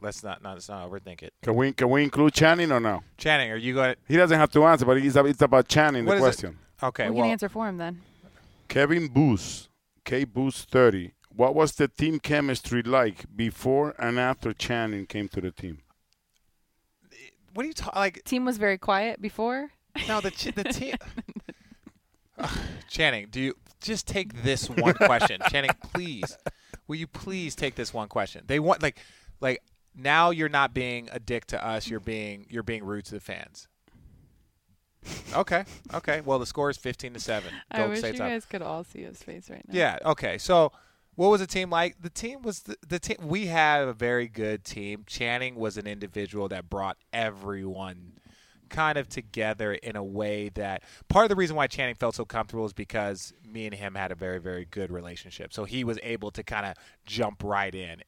[0.00, 1.34] Let's not, not let's not overthink it.
[1.42, 3.02] Can we can we include Channing or no?
[3.18, 3.94] Channing, are you going?
[3.94, 6.04] to He doesn't have to answer, but it's, it's about Channing.
[6.06, 6.40] What the is it?
[6.40, 6.58] question.
[6.82, 8.00] Okay, we well, can answer for him then?
[8.68, 9.68] Kevin Booth,
[10.04, 11.12] K Booth thirty.
[11.34, 15.80] What was the team chemistry like before and after Channing came to the team?
[17.54, 18.00] what are you talking?
[18.00, 19.70] Like, Team was very quiet before.
[20.08, 20.96] no, the ch- the team.
[22.38, 25.40] Ugh, Channing, do you just take this one question?
[25.50, 26.36] Channing, please,
[26.88, 28.42] will you please take this one question?
[28.46, 28.98] They want like,
[29.40, 29.62] like
[29.96, 31.88] now you're not being a dick to us.
[31.88, 33.68] You're being you're being rude to the fans.
[35.34, 36.22] Okay, okay.
[36.22, 37.52] Well, the score is fifteen to seven.
[37.70, 38.16] I wish you up.
[38.16, 39.74] guys could all see his face right now.
[39.74, 39.98] Yeah.
[40.04, 40.38] Okay.
[40.38, 40.72] So,
[41.14, 41.96] what was the team like?
[42.00, 43.16] The team was the, the team.
[43.22, 45.04] We had a very good team.
[45.06, 48.14] Channing was an individual that brought everyone
[48.70, 52.24] kind of together in a way that part of the reason why Channing felt so
[52.24, 55.52] comfortable is because me and him had a very very good relationship.
[55.52, 58.00] So he was able to kind of jump right in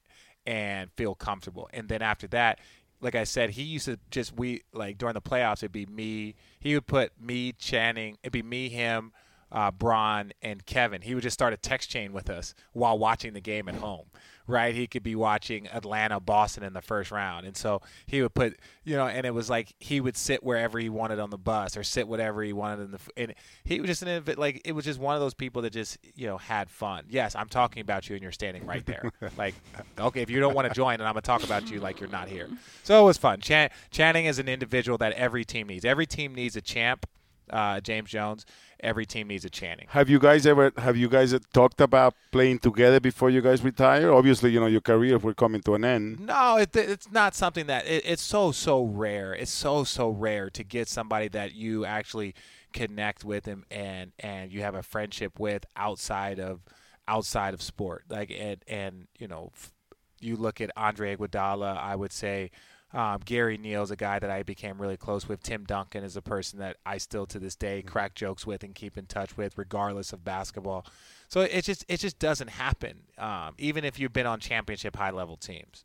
[0.47, 1.69] and feel comfortable.
[1.73, 2.61] And then after that,
[3.01, 6.35] like I said, he used to just we like during the playoffs it'd be me.
[6.61, 8.17] He would put me Channing.
[8.23, 9.13] It'd be me him.
[9.57, 11.01] Uh, Bron, and Kevin.
[11.01, 14.05] He would just start a text chain with us while watching the game at home.
[14.47, 18.33] Right, he could be watching Atlanta, Boston in the first round, and so he would
[18.33, 21.39] put, you know, and it was like he would sit wherever he wanted on the
[21.39, 24.71] bus or sit whatever he wanted in the, and he was just an like it
[24.71, 27.07] was just one of those people that just you know had fun.
[27.09, 29.11] Yes, I'm talking about you, and you're standing right there.
[29.37, 29.55] like,
[29.99, 32.09] okay, if you don't want to join, and I'm gonna talk about you like you're
[32.11, 32.49] not here.
[32.85, 33.41] So it was fun.
[33.41, 35.85] Chan- Channing is an individual that every team needs.
[35.85, 37.05] Every team needs a champ.
[37.51, 38.45] Uh, James Jones.
[38.81, 39.87] Every team needs a Channing.
[39.91, 44.13] Have you guys ever have you guys talked about playing together before you guys retire?
[44.13, 46.21] Obviously, you know your careers were coming to an end.
[46.21, 49.33] No, it, it's not something that it, it's so so rare.
[49.35, 52.35] It's so so rare to get somebody that you actually
[52.73, 56.61] connect with and and and you have a friendship with outside of
[57.09, 58.05] outside of sport.
[58.11, 59.73] Like and and you know, f-
[60.21, 61.79] you look at Andre Iguodala.
[61.79, 62.51] I would say.
[62.97, 65.43] Um, Gary Neal's a guy that I became really close with.
[65.43, 68.75] Tim Duncan is a person that I still to this day crack jokes with and
[68.75, 70.87] keep in touch with, regardless of basketball.
[71.29, 75.11] So it just it just doesn't happen, um, even if you've been on championship high
[75.11, 75.85] level teams.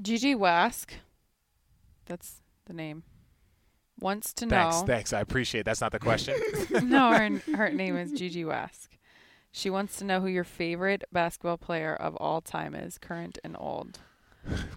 [0.00, 0.94] Gigi Wask,
[2.06, 3.02] that's the name,
[3.98, 4.86] wants to Thanks, know.
[4.86, 5.12] thanks.
[5.12, 5.62] I appreciate.
[5.62, 5.64] It.
[5.64, 6.36] That's not the question.
[6.84, 8.96] no, her, her name is Gigi Wask.
[9.50, 13.56] She wants to know who your favorite basketball player of all time is, current and
[13.58, 13.98] old.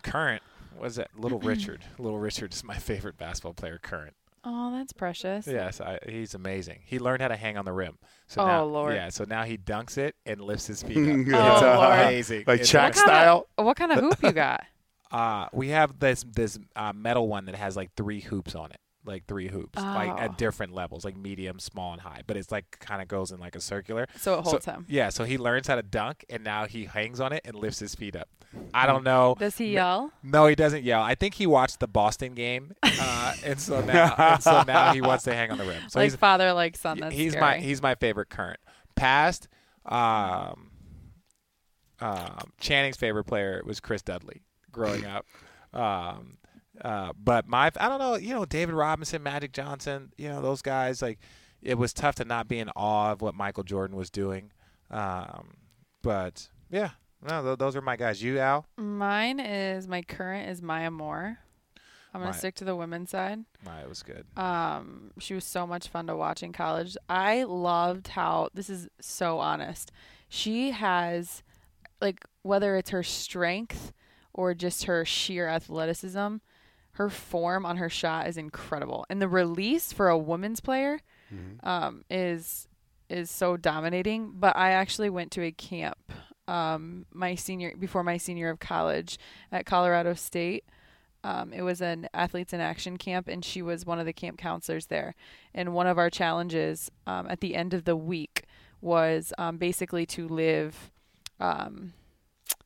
[0.02, 0.42] current
[0.80, 1.84] was it Little Richard?
[1.98, 3.80] Little Richard is my favorite basketball player.
[3.82, 4.14] Current.
[4.48, 5.48] Oh, that's precious.
[5.48, 6.82] Yes, I, he's amazing.
[6.86, 7.98] He learned how to hang on the rim.
[8.28, 8.94] So Oh, now, Lord.
[8.94, 11.04] Yeah, so now he dunks it and lifts his feet up.
[11.36, 12.00] Oh, it's Lord.
[12.00, 12.44] amazing.
[12.46, 13.48] Like It's Shaq What kind style.
[13.58, 14.64] of what kind of hoop you got?
[15.12, 18.78] Uh, we have this this uh, metal one that has like three hoops on it,
[19.06, 20.18] like three hoops, like Oh.
[20.18, 22.22] at different levels, like medium, small, and high.
[22.26, 24.08] But it's like kind of goes in like a circular.
[24.18, 24.86] So it So- holds him.
[24.90, 27.80] Yeah, so he learns how to dunk, and now he hangs on it and lifts
[27.80, 28.28] his feet up.
[28.74, 29.36] I don't know.
[29.38, 30.12] Does he yell?
[30.24, 31.02] No, he doesn't yell.
[31.02, 35.02] I think he watched the Boston game, uh, and so now, and so now he
[35.02, 35.90] wants to hang on the rim.
[35.90, 37.00] So like he's father, like son.
[37.00, 37.42] That's he's scary.
[37.46, 38.60] my he's my favorite current.
[38.96, 39.50] Past,
[39.86, 40.72] um,
[42.00, 44.42] um, Channing's favorite player was Chris Dudley
[44.72, 45.26] growing up.
[45.74, 46.38] Um,
[46.82, 50.62] uh, but my I don't know, you know, David Robinson, Magic Johnson, you know, those
[50.62, 51.02] guys.
[51.02, 51.20] Like,
[51.62, 54.52] it was tough to not be in awe of what Michael Jordan was doing.
[54.92, 55.56] Um,
[56.02, 56.92] but yeah,
[57.28, 58.22] no, th- those are my guys.
[58.22, 58.66] You, Al?
[58.78, 61.40] Mine is my current is Maya Moore.
[62.14, 62.40] I'm gonna Maya.
[62.40, 63.40] stick to the women's side.
[63.66, 64.26] Maya was good.
[64.38, 66.96] Um, she was so much fun to watch in college.
[67.10, 69.92] I loved how this is so honest.
[70.30, 71.44] She has
[72.00, 73.92] like whether it's her strength
[74.34, 76.36] or just her sheer athleticism,
[76.96, 79.06] her form on her shot is incredible.
[79.10, 81.00] And the release for a women's player
[81.64, 82.68] um, is
[83.10, 84.32] is so dominating.
[84.36, 85.98] But I actually went to a camp
[86.48, 89.18] um, my senior before my senior of college
[89.52, 90.64] at Colorado State.
[91.24, 94.38] Um, it was an athletes in action camp, and she was one of the camp
[94.38, 95.16] counselors there.
[95.54, 98.44] And one of our challenges um, at the end of the week
[98.80, 100.92] was um, basically to live
[101.40, 101.94] um,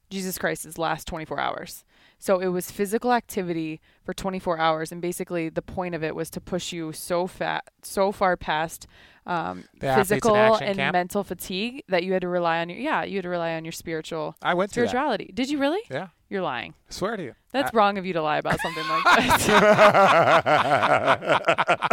[0.09, 1.85] Jesus Christ's last 24 hours.
[2.21, 6.29] So it was physical activity for 24 hours, and basically the point of it was
[6.31, 8.87] to push you so fat, so far past
[9.25, 10.93] um, The Athletes in physical and camp?
[10.93, 13.63] mental fatigue that you had to rely on your yeah you had to rely on
[13.63, 14.89] your spiritual I went to that.
[14.89, 15.31] spirituality.
[15.33, 15.79] Did you really?
[15.89, 16.73] Yeah, You're lying.
[16.89, 17.35] I swear to you.
[17.51, 20.49] That's I- wrong of you to lie about something like that.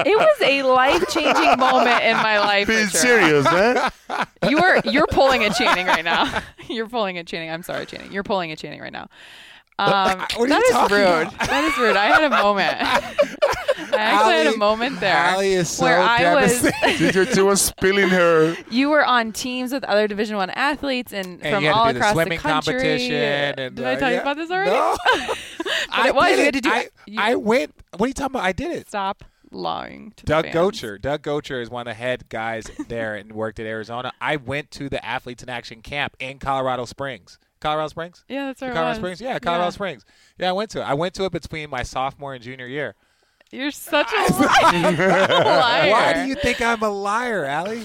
[0.07, 2.67] it was a life changing moment in my life.
[2.67, 2.97] Being Richard.
[2.99, 3.91] serious, man.
[4.49, 6.43] You are you're pulling a Channing right now.
[6.69, 7.51] You're pulling a Channing.
[7.51, 8.13] I'm sorry, Channing.
[8.13, 9.09] You're pulling a Channing right now.
[9.79, 11.03] Um, What are you that is rude.
[11.29, 11.39] about?
[11.49, 11.97] That is rude.
[11.97, 12.77] I had a moment.
[12.81, 16.63] I actually had a moment there Allie is so where I was.
[16.63, 17.35] devastated.
[17.35, 18.57] she was spilling her.
[18.71, 21.93] You were on teams with other Division One athletes and, And from you all do
[21.95, 22.73] the across swimming the country.
[22.75, 23.15] competition.
[23.15, 24.71] And, Did uh, I tell you about this already?
[24.71, 24.97] No.
[25.97, 26.25] But it was.
[26.27, 26.71] did You had to do.
[26.71, 27.75] I, you- I went.
[27.97, 28.45] What are you talking about?
[28.45, 28.89] I did it.
[28.89, 30.81] stop lying to Doug the fans.
[30.81, 31.01] Gocher.
[31.01, 34.13] Doug Gocher is one of the head guys there and worked at Arizona.
[34.21, 37.39] I went to the Athletes in Action camp in Colorado Springs.
[37.67, 38.25] Colorado Springs?
[38.29, 38.73] Yeah, that's right.
[38.73, 38.99] Colorado was.
[38.99, 39.21] Springs?
[39.21, 39.71] Yeah, Colorado Yeah.
[39.71, 40.05] Springs.
[40.39, 40.85] Yeah, I went to it.
[40.85, 42.95] I went to it between my sophomore and junior year.
[43.51, 44.97] You're such a liar.
[45.91, 47.83] Why do you think I'm a liar, Allie?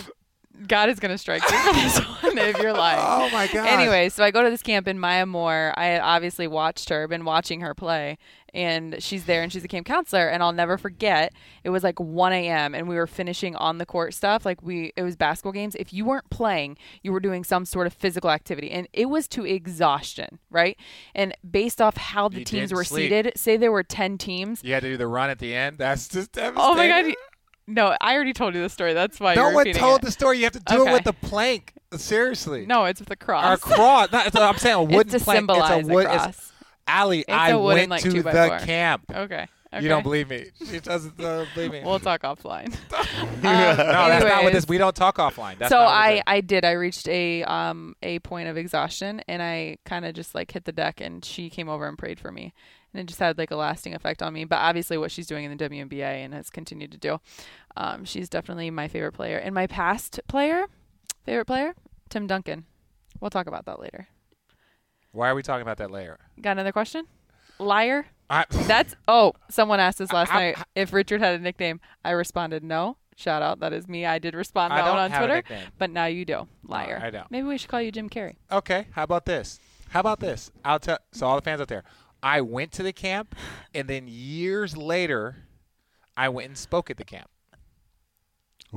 [0.67, 2.99] God is gonna strike you for this one if you're lying.
[3.01, 3.65] Oh my god.
[3.67, 5.73] Anyway, so I go to this camp in Maya Moore.
[5.75, 8.19] I had obviously watched her, been watching her play,
[8.53, 10.27] and she's there and she's a camp counselor.
[10.27, 11.33] And I'll never forget,
[11.63, 12.75] it was like 1 a.m.
[12.75, 14.45] and we were finishing on the court stuff.
[14.45, 15.75] Like we, it was basketball games.
[15.75, 19.27] If you weren't playing, you were doing some sort of physical activity, and it was
[19.29, 20.77] to exhaustion, right?
[21.15, 23.09] And based off how the You teams were sleep.
[23.11, 24.61] seated, say there were 10 teams.
[24.63, 25.77] You had to do the run at the end.
[25.77, 26.61] That's just devastating.
[26.61, 27.13] Oh my god!
[27.67, 28.93] No, I already told you the story.
[28.93, 30.05] That's why No one told it.
[30.05, 30.39] the story.
[30.39, 30.89] You have to do Okay.
[30.89, 31.73] it with the plank.
[31.95, 32.65] Seriously.
[32.65, 33.59] No, it's with the Or cross.
[33.59, 34.11] cross.
[34.11, 35.37] Not, it's- I'm saying a wooden it's to plank.
[35.37, 36.05] symbolize it's a wood.
[36.07, 36.50] a It's, cross.
[36.91, 38.59] Allie, It's I wooden, went like, to the four.
[38.59, 39.03] camp.
[39.13, 39.47] Okay.
[39.73, 39.83] Okay.
[39.83, 40.47] You don't believe me.
[40.69, 41.81] She doesn't uh, believe me.
[41.81, 42.75] We'll talk offline.
[42.91, 44.67] no, that's not what this.
[44.67, 45.59] We don't talk offline.
[45.59, 46.65] That's so I, I did.
[46.65, 50.65] I reached a um a point of exhaustion, and I kind of just like hit
[50.65, 52.53] the deck, and she came over and prayed for me,
[52.93, 54.43] and it just had like a lasting effect on me.
[54.43, 57.21] But obviously, what she's doing in the WNBA and has continued to do,
[57.77, 59.37] um, she's definitely my favorite player.
[59.37, 60.65] And my past player,
[61.23, 61.75] favorite player,
[62.09, 62.65] Tim Duncan.
[63.21, 64.09] We'll talk about that later.
[65.11, 66.17] Why are we talking about that later?
[66.41, 67.05] Got another question?
[67.59, 68.05] Liar.
[68.29, 71.81] I, That's oh, someone asked us last I- night if Richard had a nickname.
[72.05, 72.97] I responded no.
[73.17, 74.05] Shout out, that is me.
[74.05, 75.71] I did respond I that don't one on have a Twitter, nickname.
[75.77, 76.47] but now you do.
[76.63, 76.99] Liar.
[77.03, 77.29] I don't.
[77.29, 78.37] Maybe we should call you Jim Carrey.
[78.51, 79.59] Okay, how about this?
[79.89, 80.49] How about this?
[80.63, 81.83] I'll tell so all the fans out there.
[82.23, 83.35] I went to the camp,
[83.75, 85.35] and then years later,
[86.15, 87.29] I went and spoke at the camp.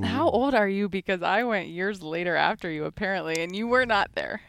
[0.03, 0.89] How old are you?
[0.89, 4.41] Because I went years later after you, apparently, and you were not there.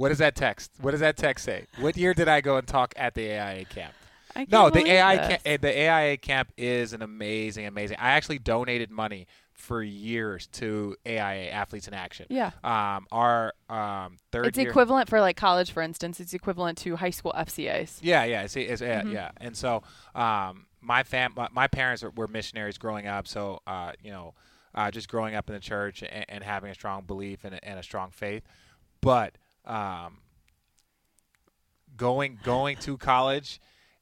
[0.00, 0.70] What does that text?
[0.80, 1.66] What does that text say?
[1.78, 3.92] What year did I go and talk at the AIA camp?
[4.34, 7.98] I No, the AI camp, eh, the AIA camp is an amazing, amazing.
[8.00, 12.24] I actually donated money for years to AIA Athletes in Action.
[12.30, 12.52] Yeah.
[12.64, 14.70] Um, our um, third It's year.
[14.70, 16.18] equivalent for like college, for instance.
[16.18, 17.98] It's equivalent to high school FCAs.
[18.00, 19.12] Yeah, yeah, it's, it's, yeah, Mm-hmm.
[19.12, 19.32] yeah.
[19.36, 19.82] And so,
[20.14, 23.28] um, my fam, my, my parents were, were missionaries growing up.
[23.28, 24.32] So, uh, you know,
[24.74, 27.78] uh, just growing up in the church and, and having a strong belief and and
[27.78, 28.44] a strong faith.
[29.02, 30.18] But um,
[31.96, 33.60] going going to college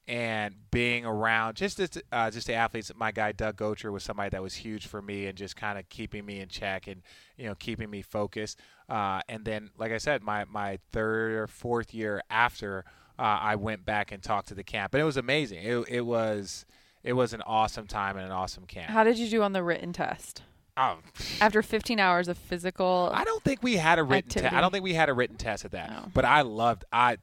[0.09, 2.91] and being around just uh, just the athletes.
[2.97, 5.89] My guy Doug Gocher was somebody that was huge for me and just kind of
[5.91, 7.03] keeping me in check and
[7.37, 8.59] you know keeping me focused.
[8.89, 12.87] Uh, and then, like I said, my my third or fourth year after,
[13.19, 15.63] uh, I went back and talked to the camp, and it was amazing.
[15.63, 16.65] It it was
[17.05, 18.91] it was an awesome time and an awesome camp.
[18.91, 20.43] How did you do on the written test?
[20.79, 20.99] Oh,
[21.41, 24.53] After 15 hours of physical, I don't think we had a written test.
[24.53, 25.91] I don't think we had a written test at that.
[25.91, 26.11] No.
[26.15, 27.19] But I loved I.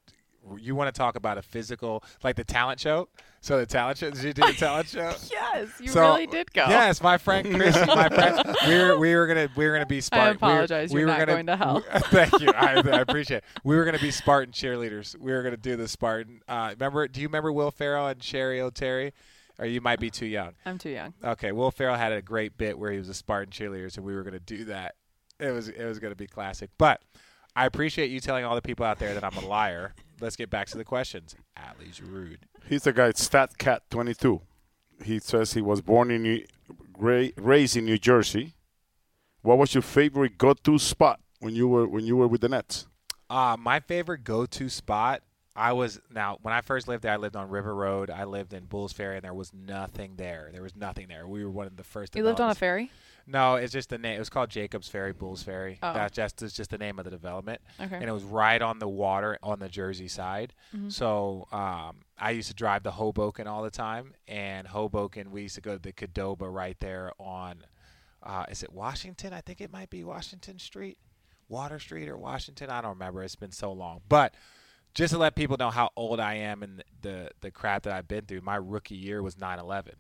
[0.60, 3.10] You want to talk about a physical, like the talent show?
[3.42, 4.12] So the talent show.
[4.12, 5.12] Did you do the talent show?
[5.32, 6.66] yes, you So- really did go.
[6.68, 10.02] Yes, my friend Chris, my friend, we were we were gonna we were gonna be
[10.02, 10.28] Spartan.
[10.28, 12.02] I apologize, We were, you're we not were gonna, going to hell.
[12.12, 13.38] Thank you, I, I appreciate.
[13.38, 13.44] it.
[13.64, 15.18] We were gonna be Spartan cheerleaders.
[15.18, 16.42] We were gonna do the Spartan.
[16.48, 17.08] Uh, remember?
[17.08, 19.14] Do you remember Will Ferrell and Cheri Oteri?
[19.58, 20.54] Or you might be too young.
[20.66, 21.14] I'm too young.
[21.24, 24.14] Okay, Will Ferrell had a great bit where he was a Spartan cheerleader, so we
[24.14, 24.96] were going to do that.
[25.40, 26.70] It was it was going to be classic.
[26.78, 27.02] But
[27.56, 29.94] I appreciate you telling all the people out there that I'm a liar.
[30.20, 31.36] Let's get back to the questions.
[31.58, 32.40] Allie's rude.
[32.68, 34.42] He's the guy, StatCat22.
[35.04, 36.46] He says he was born in New,
[36.94, 38.54] gra- raised in New Jersey.
[39.42, 42.88] What was your favorite go-to spot when you were when you were with the Nets?
[43.30, 45.22] Uh, my favorite go-to spot.
[45.56, 47.14] I was now when I first lived there.
[47.14, 48.10] I lived on River Road.
[48.10, 50.50] I lived in Bulls Ferry, and there was nothing there.
[50.52, 51.28] There was nothing there.
[51.28, 52.16] We were one of the first.
[52.16, 52.92] You lived on a ferry?
[53.26, 54.18] No, it's just the name.
[54.18, 55.80] It was called Jacobs Ferry, Bulls Ferry.
[55.82, 55.94] Oh.
[55.94, 57.62] That's just it's just the name of the development.
[57.80, 57.96] Okay.
[57.96, 60.54] and it was right on the water on the Jersey side.
[60.76, 60.90] Mm-hmm.
[60.90, 65.56] So um, I used to drive to Hoboken all the time, and Hoboken we used
[65.56, 67.66] to go to the Cadoba right there on.
[68.22, 69.34] Uh, is it Washington?
[69.34, 70.98] I think it might be Washington Street,
[71.48, 72.70] Water Street or Washington.
[72.70, 73.24] I don't remember.
[73.24, 74.34] It's been so long, but.
[74.96, 78.08] Just to let people know how old I am and the the crap that I've
[78.08, 79.92] been through, my rookie year was 9/11.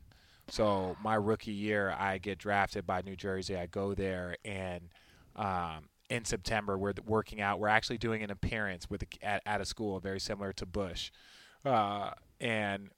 [0.47, 3.57] So my rookie year, I get drafted by New Jersey.
[3.57, 4.89] I go there, and
[5.35, 7.59] um, in September, we're working out.
[7.59, 11.11] We're actually doing an appearance with a, at, at a school very similar to Bush,
[11.65, 12.89] uh, and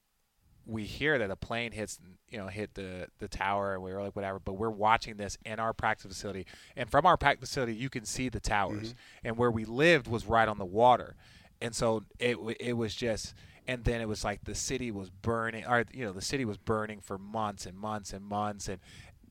[0.68, 1.98] we hear that a plane hits,
[2.30, 4.38] you know, hit the the tower, and we were like, whatever.
[4.40, 8.06] But we're watching this in our practice facility, and from our practice facility, you can
[8.06, 11.16] see the towers, and where we lived was right on the water,
[11.62, 13.34] and so it it was just.
[13.70, 16.56] And then it was like the city was burning, or you know, the city was
[16.56, 18.70] burning for months and months and months.
[18.70, 18.80] And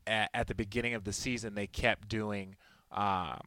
[0.06, 2.54] at, at the beginning of the season, they kept doing,
[2.92, 3.40] um,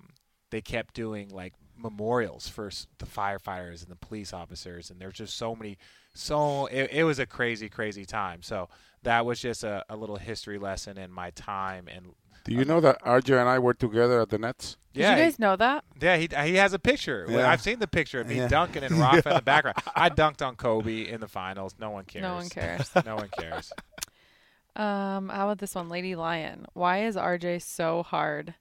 [0.49, 4.89] they kept doing like memorials for the firefighters and the police officers.
[4.89, 5.77] And there's just so many,
[6.15, 8.41] so it, it was a crazy, crazy time.
[8.41, 8.67] So
[9.03, 11.87] that was just a, a little history lesson in my time.
[11.87, 12.15] And
[12.49, 14.75] Do you know that RJ and I were together at the Nets?
[14.93, 15.83] Did yeah, you guys know that?
[16.01, 17.27] yeah, he he has a picture.
[17.29, 17.47] Yeah.
[17.47, 18.47] I've seen the picture of me Yeah.
[18.47, 19.77] dunking and Rafa in the background.
[19.95, 21.75] I dunked on Kobe in the finals.
[21.79, 22.23] No one cares.
[22.23, 22.89] No one cares.
[23.05, 23.71] no one cares.
[24.75, 26.65] Um, how about this one, Lady Lion?
[26.73, 28.53] Why is RJ so hard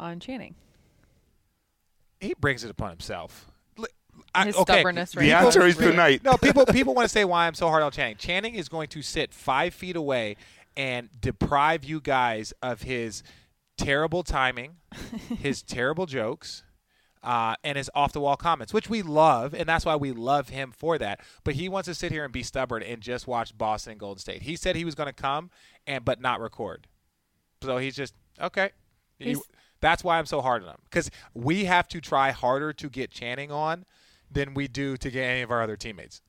[0.00, 0.54] on Channing?
[2.18, 3.46] He brings it upon himself.
[4.34, 6.22] I- His okay, stubbornness The right now answer is tonight.
[6.24, 8.16] No, people people want to say why I'm so hard on Channing.
[8.16, 10.36] Channing is going to sit five feet away
[10.78, 13.22] and deprive you guys of his
[13.76, 14.76] terrible timing,
[15.40, 16.62] his terrible jokes,
[17.22, 20.50] uh, and his off the wall comments, which we love, and that's why we love
[20.50, 21.20] him for that.
[21.42, 24.20] But he wants to sit here and be stubborn and just watch Boston and Golden
[24.20, 24.42] State.
[24.42, 25.50] He said he was going to come
[25.86, 26.86] and but not record.
[27.62, 28.70] So he's just okay.
[29.18, 29.42] He's-
[29.80, 33.10] that's why I'm so hard on him because we have to try harder to get
[33.10, 33.84] Channing on
[34.30, 36.20] than we do to get any of our other teammates.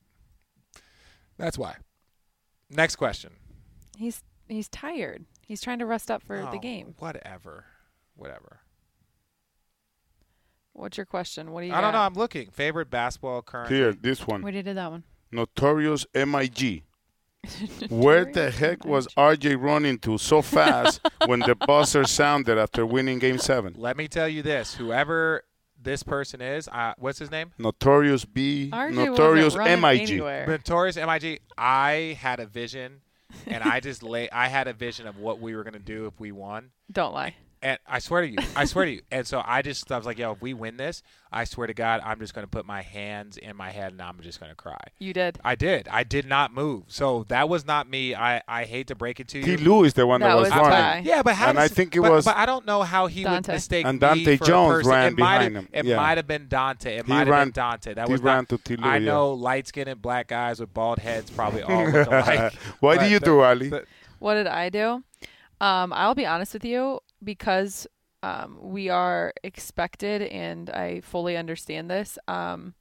[1.36, 1.76] That's why.
[2.68, 3.32] Next question.
[3.96, 5.24] He's he's tired.
[5.46, 6.94] He's trying to rest up for Oh, the game.
[6.98, 7.64] Whatever.
[8.16, 8.60] Whatever.
[10.72, 11.50] What's your question?
[11.50, 12.00] What do you I don't know.
[12.00, 12.50] I'm looking.
[12.50, 13.70] Favorite basketball current.
[13.70, 14.40] Here, this one.
[14.40, 15.04] We already did that one.
[15.32, 16.84] Notorious MIG.
[17.88, 23.18] Where the heck was RJ running to so fast when the buzzer sounded after winning
[23.18, 23.74] Game Seven?
[23.76, 24.74] Let me tell you this.
[24.74, 25.44] Whoever
[25.82, 27.52] this person is, uh, what's his name?
[27.58, 28.70] Notorious B.
[28.72, 30.00] RJ Notorious wasn't MIG.
[30.10, 30.46] anywhere.
[30.46, 31.40] Notorious MIG.
[31.56, 33.00] I had a vision,
[33.46, 34.28] and I just lay.
[34.30, 36.70] I had a vision of what we were gonna do if we won.
[36.90, 37.34] Don't lie.
[37.62, 39.02] And I swear to you, I swear to you.
[39.10, 41.74] And so I just I was like, yo, if we win this, I swear to
[41.74, 44.78] God, I'm just gonna put my hands in my head and I'm just gonna cry.
[44.98, 45.38] You did.
[45.44, 45.86] I did.
[45.88, 46.84] I did not move.
[46.88, 48.14] So that was not me.
[48.14, 49.44] I, I hate to break it to you.
[49.44, 49.50] T.
[49.50, 49.56] you.
[49.58, 51.04] Lou is the one that, That was, was running.
[51.04, 53.08] Yeah, but how And does- I think it but, was- But I don't know how
[53.08, 53.30] he Dahntay.
[53.32, 55.68] would mistake And me Dahntay for a Jones ran it might behind have, him.
[55.74, 55.96] It Yeah.
[55.96, 56.98] might have been Dahntay.
[57.00, 57.94] It He might have ran- been Dahntay.
[57.96, 58.76] That he was ran not, to T.
[58.76, 59.04] Lue, I yeah.
[59.04, 62.54] know light skinned and black guys with bald heads probably all look alike.
[62.80, 63.68] What do you the- do, Allie?
[63.68, 63.84] the-
[64.18, 65.04] What did I do?
[65.60, 67.86] Um, I'll be honest with you because
[68.22, 72.74] um, we are expected, and I fully understand this, um,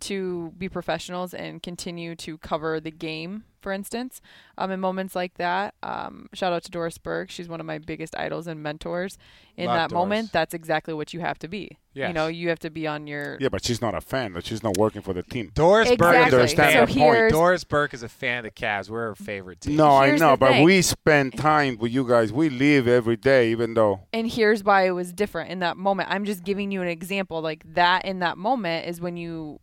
[0.00, 3.44] to be professionals and continue to cover the game.
[3.64, 4.20] For instance,
[4.58, 7.30] um, in moments like that, um, shout out to Doris Burke.
[7.30, 9.16] She's one of my biggest idols and mentors.
[9.56, 9.92] In Love that Doris.
[10.00, 11.78] moment, that's exactly what you have to be.
[11.94, 14.32] You know, you have to be on your Yeah, but she's not a fan.
[14.32, 15.52] But She's not working for the team.
[15.54, 16.36] Doris Burke is Exactly.
[16.36, 17.14] a Understand so point.
[17.16, 18.90] here's Doris Burke is a fan of the Cavs.
[18.90, 19.76] We're her favorite team.
[19.76, 20.64] No, I know, but thing.
[20.64, 22.32] we spend time with you guys.
[22.32, 24.00] We live every day, even though.
[24.12, 26.10] and here's why it was different in that moment.
[26.10, 27.40] I'm just giving you an example.
[27.40, 29.60] Like that in that moment is when you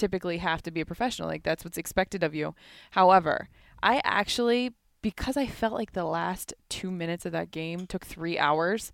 [0.00, 1.28] typically have to be a professional.
[1.28, 2.54] Like that's what's expected of you.
[2.92, 3.48] However,
[3.82, 8.38] I actually because I felt like the last 2 minutes of that game took 3
[8.38, 8.92] hours,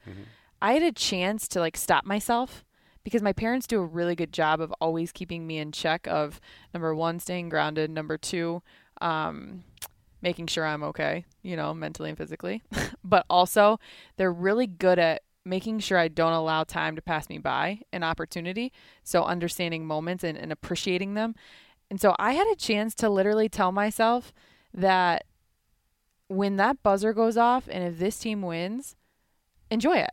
[0.62, 2.64] I had a chance to like stop myself
[3.02, 6.40] because my parents do a really good job of always keeping me in check of
[6.72, 8.62] number 1 staying grounded, number 2
[9.00, 9.64] um
[10.22, 12.62] making sure I'm okay, you know, mentally and physically.
[13.04, 13.78] but also,
[14.16, 18.02] they're really good at making sure I don't allow time to pass me by, an
[18.02, 18.72] opportunity.
[19.04, 21.34] So, understanding moments and, and appreciating them.
[21.90, 24.32] And so, I had a chance to literally tell myself
[24.74, 25.24] that
[26.28, 28.96] when that buzzer goes off and if this team wins,
[29.70, 30.10] enjoy it.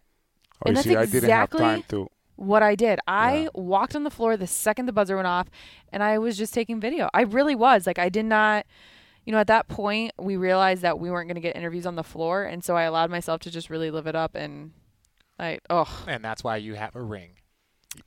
[0.57, 2.09] Oh, And that's see, I didn't have exactly- time to.
[2.35, 3.49] What I did, I Yeah.
[3.53, 5.49] walked on the floor the second the buzzer went off
[5.91, 7.07] and I was just taking video.
[7.13, 7.85] I really was.
[7.85, 8.65] Like, I did not
[9.25, 11.95] you know, at that point, we realized that we weren't going to get interviews on
[11.95, 14.35] the floor, and so I allowed myself to just really live it up.
[14.35, 14.71] And
[15.39, 17.31] I, oh, And that's why you have a ring.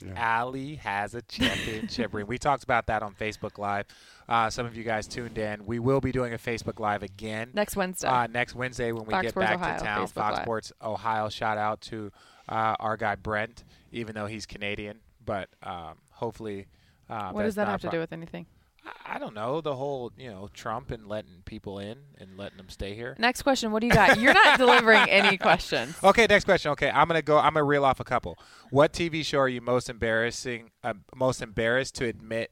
[0.05, 0.15] Yeah.
[0.17, 2.27] Allie has a championship ring.
[2.27, 3.87] We talked about that on Facebook Live.
[4.29, 5.65] Uh, some of you guys tuned in.
[5.65, 8.09] We will be doing a Facebook Live again next Wednesday.
[8.09, 10.07] uh, next Wednesday when we Fox get Sports back Ohio, to town.
[10.07, 10.43] Facebook Fox Live.
[10.43, 11.29] Sports Ohio.
[11.29, 12.11] Shout out to
[12.49, 14.99] uh, our guy Brent, even though he's Canadian.
[15.25, 16.67] But um, hopefully,
[17.09, 18.47] uh, what does that not have to do with anything?
[19.07, 22.69] I- don't know the whole you know Trump and letting people in and letting them
[22.69, 23.17] stay here.
[23.19, 23.73] Next question.
[23.73, 24.21] What do you got?
[24.21, 25.97] You're not delivering any questions.
[26.05, 26.71] Okay, next question.
[26.73, 27.39] Okay, I'm gonna go.
[27.39, 28.39] I'm gonna reel off a couple.
[28.71, 32.51] What TV show are you most embarrassing, uh, most embarrassed to admit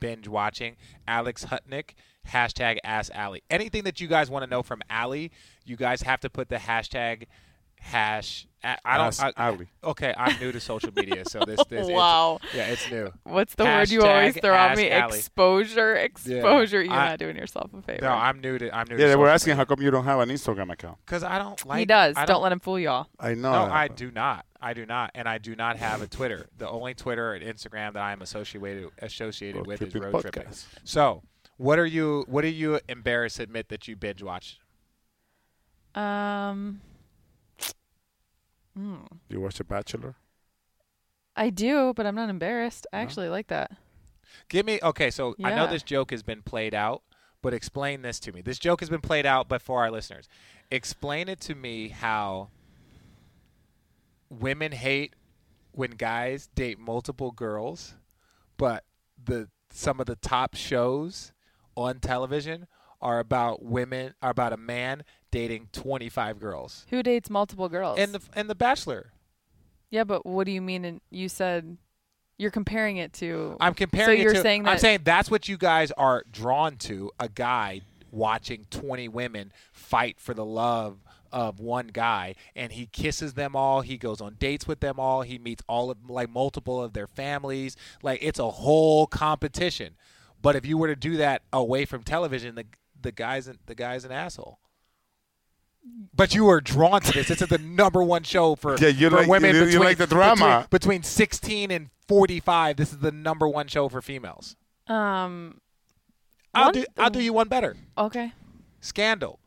[0.00, 0.76] binge watching?
[1.06, 1.90] Alex Hutnick.
[2.28, 3.42] Hashtag Ask Allie.
[3.50, 5.32] Anything that you guys want to know from Allie,
[5.64, 7.24] you guys have to put the hashtag
[7.80, 8.46] hash.
[8.62, 9.06] I I don't.
[9.06, 9.68] Ask I, Allie.
[9.82, 11.56] Okay, I'm new to social media, so this.
[11.68, 12.38] this it's- wow.
[12.54, 13.10] yeah, it's new.
[13.24, 14.90] What's the word you always throw at me?
[14.90, 15.16] Ask Ally.
[15.16, 15.96] Exposure.
[15.96, 16.82] Exposure.
[16.82, 18.02] You're I- not doing yourself a favor.
[18.02, 18.74] No, I'm new to.
[18.74, 18.96] I'm new.
[18.96, 20.98] Yeah, they to were asking how come you don't have an Instagram account.
[21.06, 21.78] because I don't like.
[21.80, 22.16] he does.
[22.16, 23.06] I Don't, let him fool y'all.
[23.18, 23.52] I know.
[23.52, 24.44] No, I do not.
[24.60, 26.46] I do not, and I do not have a Twitter.
[26.58, 30.20] The only Twitter and Instagram that I am associated associated Road with is Tripping road
[30.20, 30.44] tripping.
[30.84, 31.22] So,
[31.56, 32.24] what are you?
[32.28, 34.58] What are you embarrassed to admit that you binge watch?
[35.94, 36.82] Um,
[38.74, 38.96] hmm.
[39.28, 40.16] You watch The Bachelor?
[41.36, 42.86] I do, but I'm not embarrassed.
[42.92, 43.02] I No?
[43.02, 43.70] actually like that.
[44.48, 45.10] Give me okay.
[45.10, 47.02] So I know this joke has been played out,
[47.42, 48.42] but explain this to me.
[48.42, 50.28] This joke has been played out, but for our listeners,
[50.70, 52.50] explain it to me how
[54.28, 55.14] women hate
[55.72, 57.94] when guys date multiple girls,
[58.56, 58.84] but
[59.22, 61.32] the some of the top shows
[61.76, 62.66] on television
[63.00, 66.86] are about women are about a man dating 25 girls.
[66.90, 67.98] Who dates multiple girls?
[67.98, 69.12] And the and the Bachelor.
[69.90, 70.84] yeah, but what do you mean?
[70.84, 71.76] And you said
[72.38, 73.56] you're comparing it to.
[73.60, 77.10] I'm comparing it you're to saying I'm saying that's what you guys are drawn to,
[77.20, 80.98] a guy watching 20 women fight for the love
[81.32, 85.22] of one guy and he kisses them all, he goes on dates with them all,
[85.22, 89.94] he meets all of like multiple of their families, like it's a whole competition.
[90.42, 92.64] But if you were to do that away from television, the
[93.00, 94.58] the guy's an, the guy's an asshole.
[96.14, 97.28] But you are drawn to this.
[97.28, 99.82] This is the number one show for, Yeah, you for like- women you- you between,
[99.84, 100.66] like the drama.
[100.70, 102.76] between, between 16 and 45.
[102.76, 104.56] This is the number one show for females.
[104.88, 105.60] um,
[106.52, 106.84] I'll One- do.
[106.98, 107.76] I'll do you one better.
[107.96, 108.32] Okay.
[108.80, 109.38] Scandal.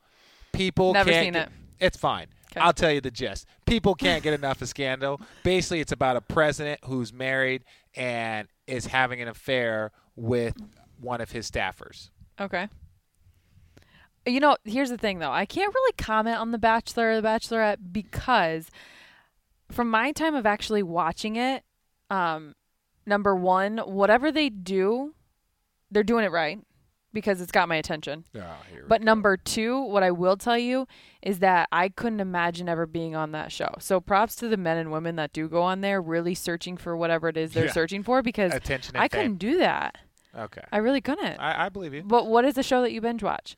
[0.53, 1.53] People Never can't seen get- it.
[1.81, 2.27] It's fine.
[2.51, 2.61] 'Kay.
[2.61, 3.45] I'll tell you the gist.
[3.65, 5.19] People can't get enough of Scandal.
[5.43, 7.65] Basically, it's about a president who's married
[7.95, 10.55] and is having an affair with
[10.99, 12.09] one of his staffers.
[12.39, 12.69] Okay.
[14.25, 15.31] You know, here's the thing though.
[15.31, 18.67] I can't really comment on The Bachelor or The Bachelorette because
[19.71, 21.63] from my time of actually watching it,
[22.09, 22.55] um,
[23.05, 25.13] number one, whatever they do,
[25.91, 26.59] they're doing it right
[27.11, 28.23] because it's got my attention.
[28.87, 30.87] But number two, what I will tell you
[31.21, 33.69] is that I couldn't imagine ever being on that show.
[33.79, 36.95] So props to the men and women that do go on there really searching for
[36.95, 37.71] whatever it is they're Yeah.
[37.71, 39.09] searching for because attention I fame.
[39.09, 39.97] couldn't do that.
[40.35, 40.63] Okay.
[40.71, 41.39] I really couldn't.
[41.39, 42.01] I, I believe you.
[42.03, 43.55] But what is the show that you binge watch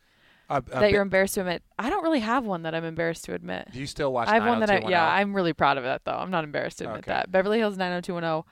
[0.49, 1.63] Uh, uh, that you're embarrassed to admit?
[1.79, 3.69] I don't really have one that I'm embarrassed to admit.
[3.71, 4.27] do you still watch?
[4.27, 6.11] I have one that I yeah, I'm really proud of that though.
[6.15, 7.11] I'm not embarrassed to admit Okay.
[7.11, 7.31] that.
[7.31, 8.43] Beverly Hills 90210.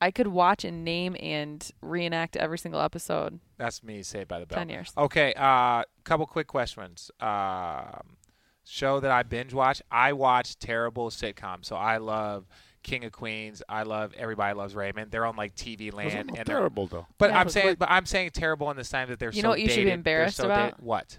[0.00, 3.38] I could watch and name and reenact every single episode.
[3.58, 4.02] That's me.
[4.02, 4.58] Saved by the Bell.
[4.58, 4.92] 10 years.
[4.98, 5.32] Okay.
[5.36, 7.10] Uh, couple quick questions.
[7.20, 8.16] Um,
[8.64, 9.80] show that I binge watch.
[9.90, 11.66] I watch terrible sitcoms.
[11.66, 12.46] So I love
[12.82, 13.62] King of Queens.
[13.68, 15.10] I love Everybody Loves Raymond.
[15.10, 16.32] They're on like TV Land.
[16.36, 17.06] and terrible though.
[17.16, 19.40] But Yeah, I'm saying, we're- but I'm saying terrible in the time that they're You
[19.40, 20.72] so know what you should be embarrassed so about?
[20.72, 21.18] dated- What?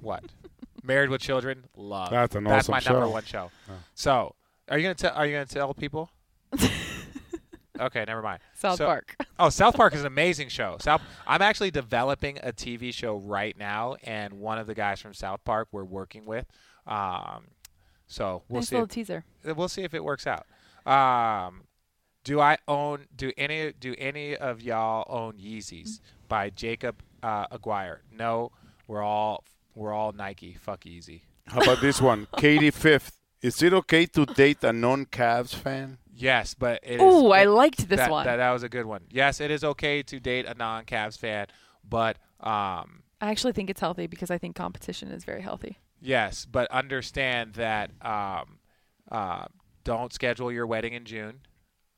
[0.00, 0.24] What?
[0.82, 1.64] Married with Children.
[1.76, 2.10] Love.
[2.10, 3.12] That's an That's awesome my number show.
[3.12, 3.50] one show.
[3.94, 4.34] So,
[4.68, 5.12] are you gonna tell?
[5.14, 6.10] Are you gonna tell people?
[7.80, 8.40] okay, never mind.
[8.54, 9.16] South So- Park.
[9.38, 10.76] Oh, South Park is an amazing show.
[10.80, 11.02] South.
[11.26, 15.42] I'm actually developing a TV show right now, and one of the guys from South
[15.44, 16.46] Park we're working with.
[16.86, 17.48] Um,
[18.06, 18.76] so we'll nice see.
[18.76, 19.24] little If, teaser.
[19.44, 20.46] we'll see if it works out.
[20.90, 21.62] Um,
[22.24, 23.06] do I own?
[23.14, 23.72] Do any?
[23.72, 28.00] Do any of y'all own Yeezys by Jacob uh, Aguirre?
[28.12, 28.50] No,
[28.90, 29.44] we're all
[29.76, 30.54] we're all Nike.
[30.60, 31.22] Fuck easy.
[31.46, 32.26] How about this one?
[32.36, 33.16] Katie Fifth.
[33.40, 35.98] Is it okay to date a non-Cavs fan?
[36.14, 37.02] Yes, but it is.
[37.02, 38.26] Ooh, I liked this that, one.
[38.26, 39.02] That, that was a good one.
[39.10, 41.46] Yes, it is okay to date a non-Cavs fan,
[41.88, 45.78] but um, I actually think it's healthy because I think competition is very healthy.
[46.02, 48.58] Yes, but understand that um,
[49.10, 49.46] uh,
[49.84, 51.40] don't schedule your wedding in June,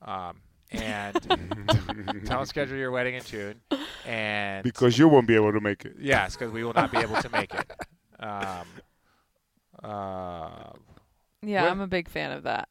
[0.02, 0.42] um,
[0.72, 3.60] and don't schedule your wedding in June,
[4.06, 5.96] and Because you won't be able to make it.
[5.98, 7.70] yes, because we will not be able to make it.
[8.20, 8.66] Um,
[9.82, 10.48] uh,
[11.42, 12.68] Yeah, What- I'm a big fan of that.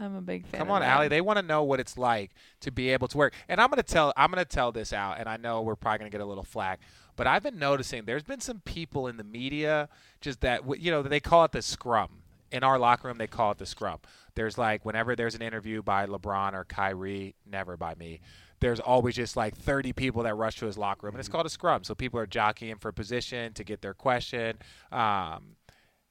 [0.00, 0.58] I'm a big fan.
[0.60, 0.88] come of on, that.
[0.90, 1.08] Allie.
[1.08, 2.30] They want to know what it's like
[2.60, 5.28] to be able to work, and I'm gonna tell I'm gonna tell this out, and
[5.28, 6.78] I know we're probably gonna get a little flack,
[7.16, 9.88] but I've been noticing there's been some people in the media
[10.20, 12.10] just that you know they call it the scrum.
[12.50, 13.98] In our locker room, they call it the scrum.
[14.34, 18.20] There's like whenever there's an interview by LeBron or Kyrie, never by me.
[18.60, 21.46] There's always just like 30 people that rush to his locker room, and it's called
[21.46, 21.84] a scrum.
[21.84, 24.58] So people are jockeying for position to get their question,
[24.92, 25.56] um,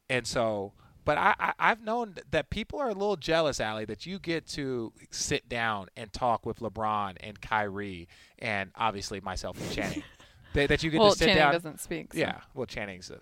[0.10, 0.74] and so.
[1.04, 4.46] But I, I, I've known that people are a little jealous, Allie, that you get
[4.50, 8.10] to sit down and talk with LeBron and Kyrie,
[8.40, 10.04] and obviously myself and Channing.
[10.54, 11.54] They- that you get well, to sit Channing down.
[11.54, 12.14] doesn't speak.
[12.14, 13.20] so- Yeah, well, Channing's a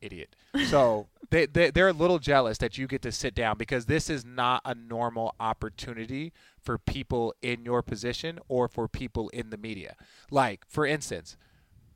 [0.00, 0.34] idiot.
[0.68, 4.08] So they, they they're a little jealous that you get to sit down because this
[4.10, 9.56] is not a normal opportunity for people in your position or for people in the
[9.56, 9.96] media.
[10.30, 11.36] Like, for instance,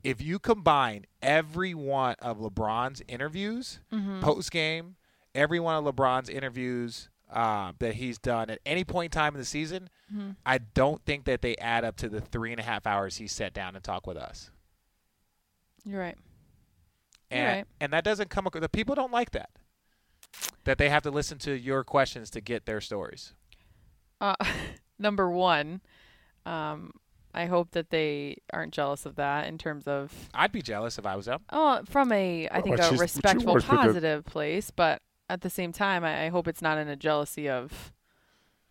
[0.03, 4.21] if you combine every one of LeBron's interviews Mm-hmm.
[4.21, 4.95] post game,
[5.35, 9.39] every one of LeBron's interviews uh, that he's done at any point in time in
[9.39, 10.31] the season, Mm-hmm.
[10.45, 13.27] I don't think that they add up to the three and a half hours he
[13.27, 14.51] sat down and talked with us.
[15.85, 16.17] You're right.
[17.31, 17.65] And right.
[17.79, 18.61] and that doesn't come across.
[18.61, 19.49] The people don't like that.
[20.63, 23.33] That they have to listen to your questions to get their stories.
[24.19, 24.35] Uh,
[24.99, 25.81] number one,
[26.45, 26.91] um,
[27.33, 31.05] I hope that they aren't jealous of that in terms of I'd be jealous if
[31.05, 31.41] I was up.
[31.51, 35.41] oh, from a I think but a respectful, works with the- positive place, but at
[35.41, 37.93] the same time, I, I hope it's not in a jealousy of,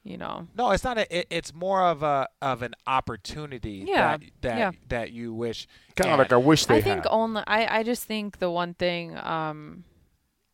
[0.03, 0.97] you know, No, it's not.
[0.99, 4.71] A, it, it's more of a of an opportunity Yeah, that that yeah.
[4.89, 5.67] that you wish.
[5.97, 7.11] Kind of like I wish they I think had.
[7.11, 9.85] only I, I just think the one thing um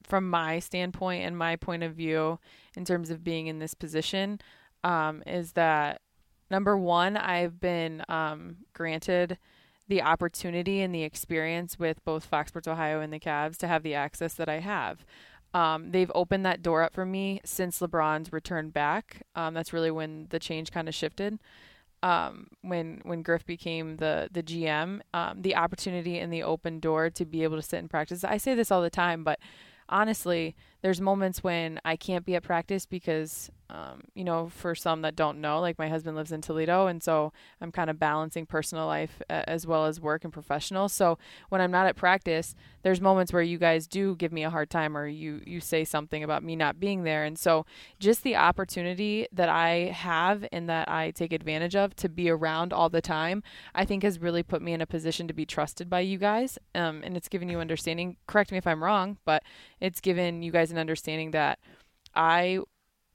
[0.02, 2.38] from my standpoint and my point of view
[2.76, 4.40] in terms of being in this position
[4.84, 6.00] um is that
[6.50, 9.38] number one I've been um granted
[9.88, 13.84] the opportunity and the experience with both Fox Sports Ohio and the Cavs to have
[13.84, 15.04] the access that I have.
[15.56, 19.22] Um, they've opened that door up for me since LeBron's return back.
[19.34, 21.38] Um, that's really when the change kind of shifted
[22.02, 27.10] um, when when Griff became the the GM, um, the opportunity and the open door
[27.10, 28.22] to be able to sit and practice.
[28.24, 29.38] I say this all the time, but
[29.88, 35.02] honestly, there's moments when I can't be at practice because, um, you know, for some
[35.02, 38.46] that don't know, like my husband lives in Toledo, and so I'm kind of balancing
[38.46, 40.88] personal life as well as work and professional.
[40.88, 41.18] So
[41.48, 44.70] when I'm not at practice, there's moments where you guys do give me a hard
[44.70, 47.66] time or you you say something about me not being there, and so
[47.98, 52.72] just the opportunity that I have and that I take advantage of to be around
[52.72, 53.42] all the time,
[53.74, 56.58] I think has really put me in a position to be trusted by you guys,
[56.74, 58.16] um, and it's given you understanding.
[58.28, 59.42] Correct me if I'm wrong, but
[59.80, 61.58] it's given you guys an understanding that
[62.14, 62.60] I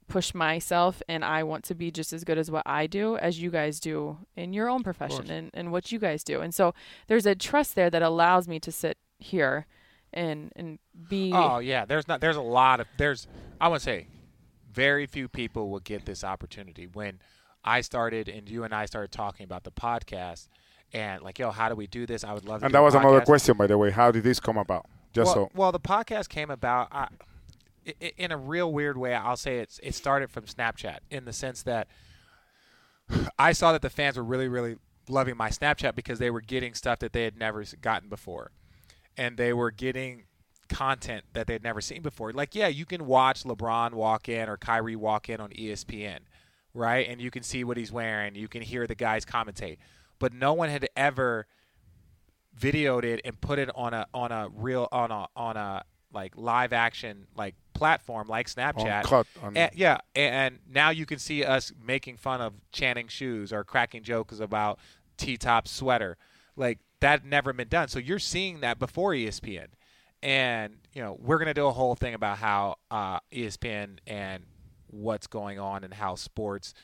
[0.08, 3.40] push myself and I want to be just as good as what I do as
[3.40, 6.42] you guys do in your own profession and, and what you guys do.
[6.42, 6.74] And so
[7.06, 9.66] there's a trust there that allows me to sit here
[10.12, 10.78] and and
[11.08, 13.26] be Oh yeah, there's not there's a lot of there's
[13.60, 14.08] I want to say
[14.70, 17.20] very few people will get this opportunity when
[17.64, 20.48] I started and you and I started talking about the podcast
[20.92, 22.24] and like yo how do we do this?
[22.24, 23.90] I would love to And that was another question by the way.
[23.90, 24.84] How did this come about?
[25.14, 27.08] Just well, so well the podcast came about I,
[28.16, 31.62] in a real weird way, I'll say it's it started from Snapchat in the sense
[31.62, 31.88] that
[33.38, 34.76] I saw that the fans were really really
[35.08, 38.52] loving my Snapchat because they were getting stuff that they had never gotten before,
[39.16, 40.24] and they were getting
[40.68, 42.32] content that they'd never seen before.
[42.32, 46.20] Like, yeah, you can watch LeBron walk in or Kyrie walk in on ESPN,
[46.72, 47.06] right?
[47.08, 49.78] And you can see what he's wearing, you can hear the guys commentate,
[50.18, 51.46] but no one had ever
[52.58, 55.82] videoed it and put it on a on a real on a on a
[56.12, 59.02] like live action like platform like Snapchat.
[59.56, 64.02] and, yeah, and now you can see us making fun of Channing shoes or cracking
[64.02, 64.78] jokes about
[65.16, 66.16] T top sweater.
[66.56, 67.88] Like that never been done.
[67.88, 69.68] So you're seeing that before ESPN.
[70.22, 74.44] And, you know, we're gonna do a whole thing about how uh, ESPN and
[74.86, 76.74] what's going on and how sports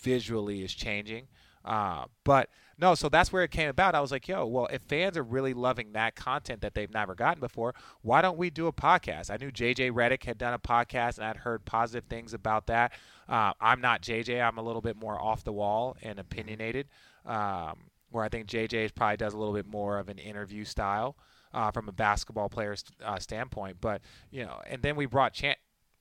[0.00, 1.26] visually is changing.
[1.64, 2.48] Uh, but
[2.78, 3.94] no, so that's where it came about.
[3.94, 7.14] I was like, yo, well, if fans are really loving that content that they've never
[7.14, 9.30] gotten before, why don't we do a podcast?
[9.30, 12.92] I knew JJ Redick had done a podcast and I'd heard positive things about that.
[13.28, 14.42] Uh, I'm not JJ.
[14.42, 16.88] I'm a little bit more off the wall and opinionated,
[17.26, 17.76] um,
[18.10, 21.16] where I think JJ probably does a little bit more of an interview style
[21.52, 23.76] uh, from a basketball player's uh, standpoint.
[23.82, 24.00] But,
[24.30, 25.56] you know, and then we brought Chan-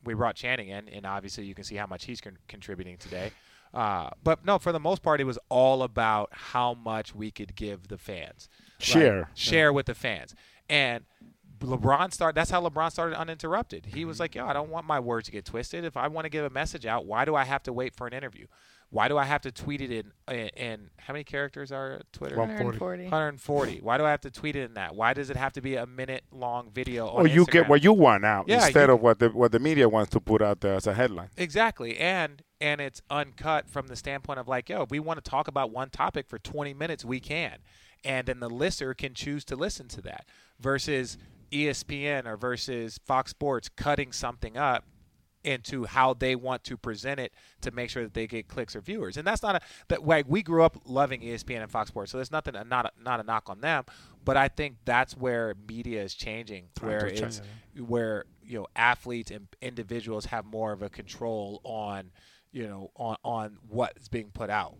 [0.05, 3.31] we brought Channing in, and obviously you can see how much he's con- contributing today.
[3.73, 7.55] Uh, but no, for the most part, it was all about how much we could
[7.55, 8.49] give the fans.
[8.79, 9.29] Share.
[9.35, 10.33] share with the fans.
[10.69, 11.03] And
[11.59, 12.35] LeBron started.
[12.35, 13.87] That's how LeBron started uninterrupted.
[13.87, 14.07] He Mm-hmm.
[14.07, 15.83] was like, "Yo, I don't want my words to get twisted.
[15.83, 18.07] If I want to give a message out, why do I have to wait for
[18.07, 18.47] an interview?
[18.91, 20.11] Why do I have to tweet it in?
[20.33, 22.35] In, in how many characters are Twitter?
[22.37, 23.03] 140.
[23.03, 23.03] 140.
[23.03, 23.79] 140.
[23.81, 24.95] Why do I have to tweet it in that?
[24.95, 27.07] Why does it have to be a minute long video?
[27.07, 29.51] or on you get what you want out Yeah, instead you- of what the what
[29.51, 31.29] the media wants to put out there as a headline.
[31.37, 35.29] Exactly, and and it's uncut from the standpoint of like, yo, if we want to
[35.29, 37.59] talk about one topic for 20 minutes, we can,
[38.03, 40.25] and then the listener can choose to listen to that
[40.59, 41.17] versus
[41.51, 44.85] ESPN or versus Fox Sports cutting something up
[45.43, 48.81] into how they want to present it to make sure that they get clicks or
[48.81, 49.17] viewers.
[49.17, 52.17] And that's not a that like we grew up loving ESPN and Fox Sports, so
[52.17, 53.85] there's nothing not a, not a knock on them,
[54.25, 57.41] but I think that's where media is changing, where to change, it's
[57.77, 62.11] where you know athletes and individuals have more of a control on
[62.51, 64.75] you know on on what's being put out.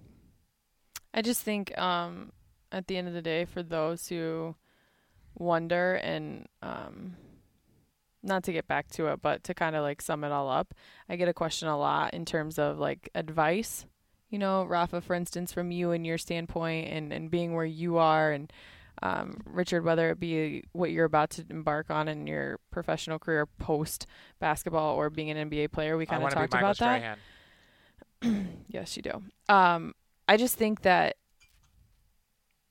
[1.13, 2.31] I just think um,
[2.71, 4.55] at the end of the day, for those who
[5.35, 7.15] wonder and um,
[8.21, 10.73] not to get back to it, but to kind of like sum it all up,
[11.07, 13.85] I get a question a lot in terms of like advice.
[14.29, 17.97] You know, Rafa, for instance, from you and your standpoint and, and being where you
[17.97, 18.51] are, and
[19.01, 23.45] um, Richard, whether it be what you're about to embark on in your professional career
[23.45, 24.05] post
[24.39, 27.17] basketball or being an NBA player, we kind of talked about that.
[28.67, 29.23] Yes, you do.
[29.47, 29.95] Um,
[30.27, 31.15] I just think that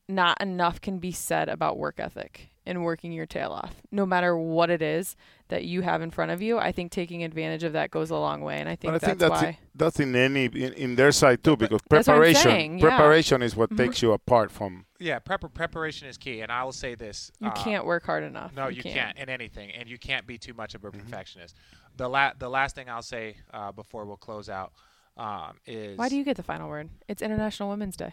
[0.08, 4.36] not enough can be said about work ethic and working your tail off, no matter
[4.36, 5.16] what it is
[5.48, 6.58] that you have in front of you.
[6.58, 9.04] I think taking advantage of that goes a long way, and I think I that's,
[9.04, 9.48] think that's why.
[9.48, 12.78] in, that's in any in, in their side too, because That's what I'm preparation saying,
[12.78, 12.88] yeah.
[12.88, 13.78] preparation is what Mhm.
[13.78, 14.84] takes you apart from.
[15.00, 18.22] Yeah, prep- preparation is key, and I will say this: You uh, can't work hard
[18.24, 18.52] enough.
[18.54, 19.16] No, you, can't.
[19.18, 21.56] in anything, and you can't be too much of a perfectionist.
[21.96, 24.72] The la- the last thing I'll say uh, before we'll close out
[25.16, 26.90] um, is Why do you get the final word?
[27.08, 28.12] It's International Women's Day.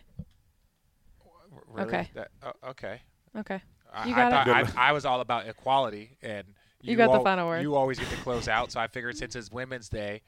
[1.67, 1.87] really?
[1.87, 2.09] Okay.
[2.15, 3.01] That- oh, okay.
[3.37, 3.61] Okay.
[3.95, 4.77] I, You I, thought, it.
[4.77, 6.43] I, I was all about equality, and
[6.81, 7.61] You got the final word.
[7.61, 10.21] You always get to close out, so I figured since it's Women's Day,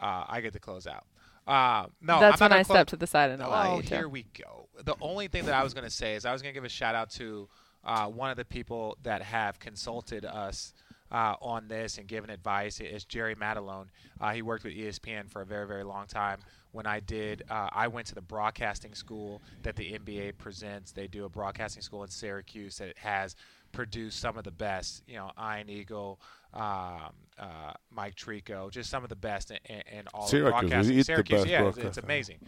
[0.00, 1.04] uh, I get to close out.
[1.46, 3.76] Uh, no, That's I'm not when I gonna step to the side and allow Oh,
[3.76, 3.96] you to.
[3.96, 4.68] here we go.
[4.82, 6.64] The only thing that I was going to say is I was going to give
[6.64, 7.48] a shout out to
[7.84, 10.74] uh, one of the people that have consulted us
[11.12, 13.86] uh, on this and given advice is Jerry Matalone.
[14.20, 16.40] Uh, he worked with ESPN for a very, very long time.
[16.76, 20.92] When I did, uh, I went to the broadcasting school that the NBA presents.
[20.92, 23.34] They do a broadcasting school in Syracuse that has
[23.72, 26.20] produced some of the best, you know, Ian Eagle,
[26.52, 30.68] um, uh, Mike Tirico, just some of the best in, in, in all Syracuse, of
[30.68, 31.02] broadcasting.
[31.02, 32.40] Syracuse, yeah, it's, it's amazing.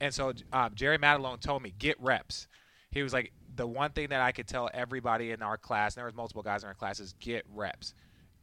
[0.00, 2.48] And so um, Jerry Madelone told me get reps.
[2.90, 6.00] He was like the one thing that I could tell everybody in our class, and
[6.00, 7.92] there was multiple guys in our class, is get reps.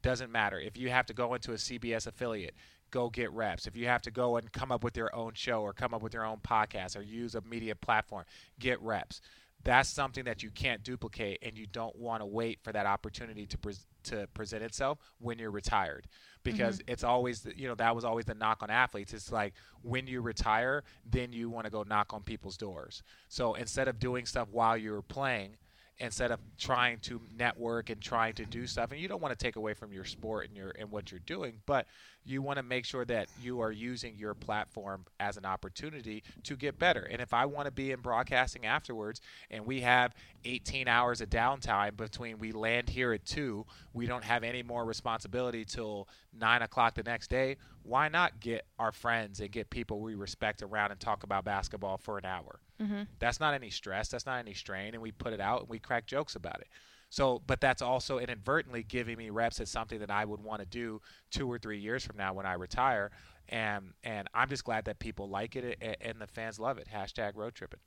[0.03, 2.53] Doesn't matter if you have to go into a CBS affiliate,
[2.93, 3.65] go get reps.
[3.65, 6.03] If you have to go and come up with your own show or come up
[6.03, 8.23] with your own podcast or use a media platform,
[8.59, 9.19] get reps.
[9.63, 13.45] That's something that you can't duplicate, and you don't want to wait for that opportunity
[13.47, 16.07] to pres to present itself when you're retired,
[16.43, 16.91] because mm-hmm.
[16.91, 19.13] it's always you know that was always the knock on athletes.
[19.13, 23.03] It's like when you retire, then you want to go knock on people's doors.
[23.29, 25.55] So instead of doing stuff while you're playing,
[25.99, 29.41] instead of trying to network and trying to do stuff and you don't want to
[29.41, 31.85] take away from your sport and your and what you're doing but
[32.25, 36.55] you want to make sure that you are using your platform as an opportunity to
[36.55, 39.21] get better and if i want to be in broadcasting afterwards
[39.51, 40.13] and we have
[40.45, 44.85] 18 hours of downtime between we land here at 2 we don't have any more
[44.85, 46.07] responsibility till
[46.39, 50.61] 9 o'clock the next day why not get our friends and get people we respect
[50.61, 53.03] around and talk about basketball for an hour mm-hmm.
[53.19, 54.09] that's not any stress.
[54.09, 54.93] That's not any strain.
[54.93, 56.67] And we put it out and we crack jokes about it.
[57.13, 60.65] So, but that's also inadvertently giving me reps at something that I would want to
[60.65, 60.99] do
[61.29, 63.11] two or three years from now when I retire.
[63.49, 66.87] And and I'm just glad that people like it and, and the fans love it.
[66.91, 67.81] Hashtag road tripping.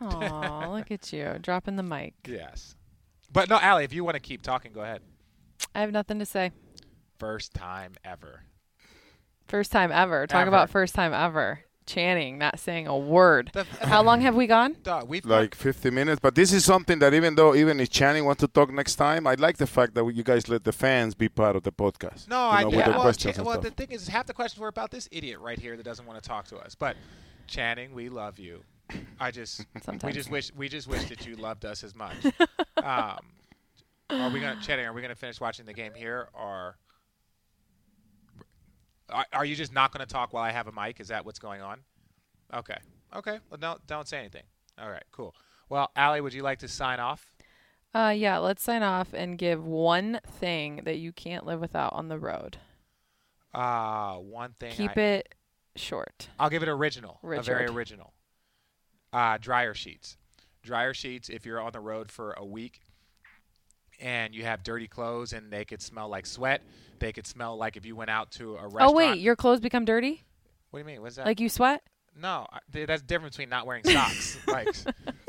[0.00, 2.14] Aw, look at you dropping the mic.
[2.24, 2.76] Yes.
[3.32, 5.02] But no, Allie, if you want to keep talking, go ahead.
[5.74, 6.52] I have nothing to say.
[7.18, 8.44] First time ever.
[9.48, 10.28] First time ever.
[10.28, 10.48] Talk Ever.
[10.50, 11.64] about first time ever.
[11.86, 13.52] Channing not saying a word.
[13.80, 14.76] How long have we gone?
[14.82, 16.18] Dog, we've like 50 minutes.
[16.20, 19.26] But this is something that even though even if Channing wants to talk next time,
[19.26, 22.28] I like the fact that you guys let the fans be part of the podcast.
[22.28, 22.84] No, you I know, get yeah.
[22.86, 25.08] the well, questions Cha- and well, the thing is, half the questions were about this
[25.12, 26.74] idiot right here that doesn't want to talk to us.
[26.74, 26.96] But
[27.46, 28.62] Channing, we love you.
[29.20, 29.74] I just Sometimes.
[29.74, 30.14] we Sometimes.
[30.14, 32.16] just wish we just wish that you loved us as much.
[32.82, 33.18] um,
[34.10, 34.86] are we gonna Channing?
[34.86, 36.76] Are we gonna finish watching the game here, or
[39.10, 41.00] are, are you just not gonna talk while I have a mic?
[41.00, 41.80] Is that what's going on?
[42.52, 42.78] Okay,
[43.14, 43.38] okay.
[43.50, 44.44] Well, don't don't say anything.
[44.78, 45.34] All right, cool.
[45.68, 47.34] Well, Allie, would you like to sign off?
[47.94, 52.08] Uh, yeah, let's sign off and give one thing that you can't live without on
[52.08, 52.58] the road.
[53.54, 54.72] Uh, one thing.
[54.72, 55.34] Keep I, it
[55.76, 56.28] short.
[56.38, 57.20] I'll give it original.
[57.22, 58.12] A very original.
[59.12, 60.16] Uh, dryer sheets.
[60.62, 61.28] Dryer sheets.
[61.28, 62.80] If you're on the road for a week
[64.04, 66.60] and you have dirty clothes and they could smell like sweat,
[67.00, 68.90] they could smell like if you went out to a restaurant.
[68.90, 70.22] Oh wait, your clothes become dirty?
[70.70, 71.02] what do you mean?
[71.02, 71.26] What's that?
[71.26, 71.82] Like you sweat?
[72.16, 74.38] no, I- th- that's different between not wearing socks.
[74.46, 74.66] like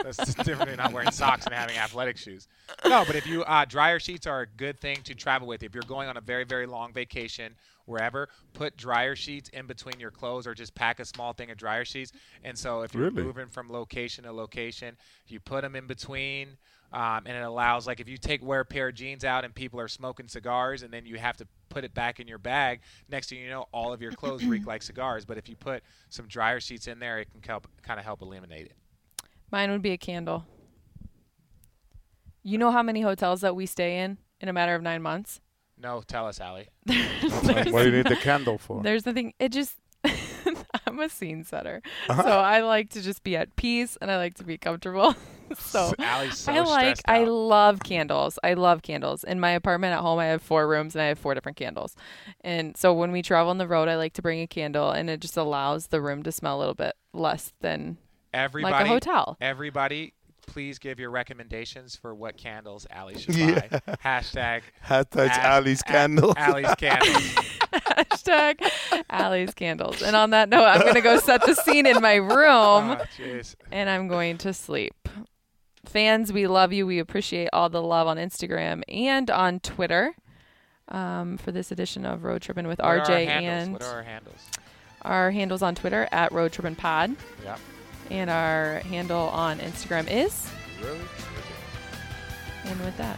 [0.03, 2.47] that's just different between not wearing socks and having athletic shoes.
[2.85, 5.63] No, but if you uh, dryer sheets are a good thing to travel with.
[5.63, 7.55] If you're going on a very very long vacation
[7.85, 11.57] wherever, put dryer sheets in between your clothes or just pack a small thing of
[11.57, 12.11] dryer sheets.
[12.43, 13.23] And so if you're Really?
[13.23, 14.97] moving from location to location,
[15.27, 16.57] you put them in between.
[16.95, 19.53] Um, and it allows, like, if you take wear a pair of jeans out and
[19.53, 22.79] people are smoking cigars, and then you have to put it back in your bag.
[23.09, 25.25] Next thing you know, all of your clothes reek like cigars.
[25.25, 28.21] But if you put some dryer sheets in there, it can help, kind of help
[28.21, 28.77] eliminate it.
[29.51, 30.45] Mine would be a candle.
[32.43, 35.41] You know how many hotels that we stay in in a matter of nine months?
[35.77, 36.69] No, tell us, Allie.
[36.87, 38.81] Like, what do you need the candle for?
[38.81, 39.33] There's the thing.
[39.37, 39.75] It just.
[40.95, 42.23] I'm a scene setter, Uh-huh.
[42.23, 45.15] so I like to just be at peace and I like to be comfortable.
[45.57, 45.93] so
[46.31, 46.97] so I like.
[47.07, 48.39] I love candles.
[48.43, 49.23] I love candles.
[49.23, 51.95] In my apartment at home, I have four rooms and I have four different candles.
[52.41, 55.09] And so when we travel on the road, I like to bring a candle, and
[55.09, 57.97] it just allows the room to smell a little bit less than
[58.33, 59.37] everybody, like a hotel.
[59.39, 60.13] Everybody,
[60.47, 63.67] please give your recommendations for what candles Allie should Yeah.
[63.67, 63.95] buy.
[64.03, 66.33] Hashtag Hashtag Ash- Allie's A- candle.
[66.37, 67.23] Allie's candles.
[67.73, 68.69] Hashtag
[69.09, 70.01] Allie's candles.
[70.01, 73.41] And on that note, I'm going to go set the scene in my room Oh,
[73.71, 74.93] and I'm going to sleep.
[75.85, 76.85] Fans, we love you.
[76.87, 80.15] We appreciate all the love on Instagram and on Twitter
[80.89, 83.93] um, for this edition of Road Trippin' with What are our RJ and what are
[83.97, 84.35] our handles?
[85.03, 87.15] our handles on Twitter at Road Trippin' Pod.
[87.43, 87.57] Yeah.
[88.11, 90.47] And our handle on Instagram is.
[90.83, 92.71] Road tripping.
[92.71, 93.17] And with that,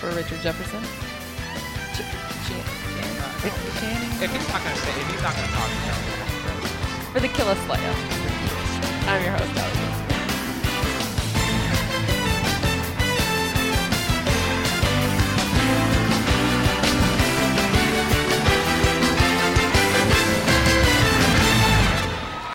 [0.00, 0.82] for Richard Jefferson,
[1.94, 3.16] Ch- Ch- Channing,
[3.80, 5.70] Channing, If he's not gonna say, if he's not gonna talk,
[7.12, 7.94] for the Killa Slayer,
[9.08, 9.85] I'm your host, Alex.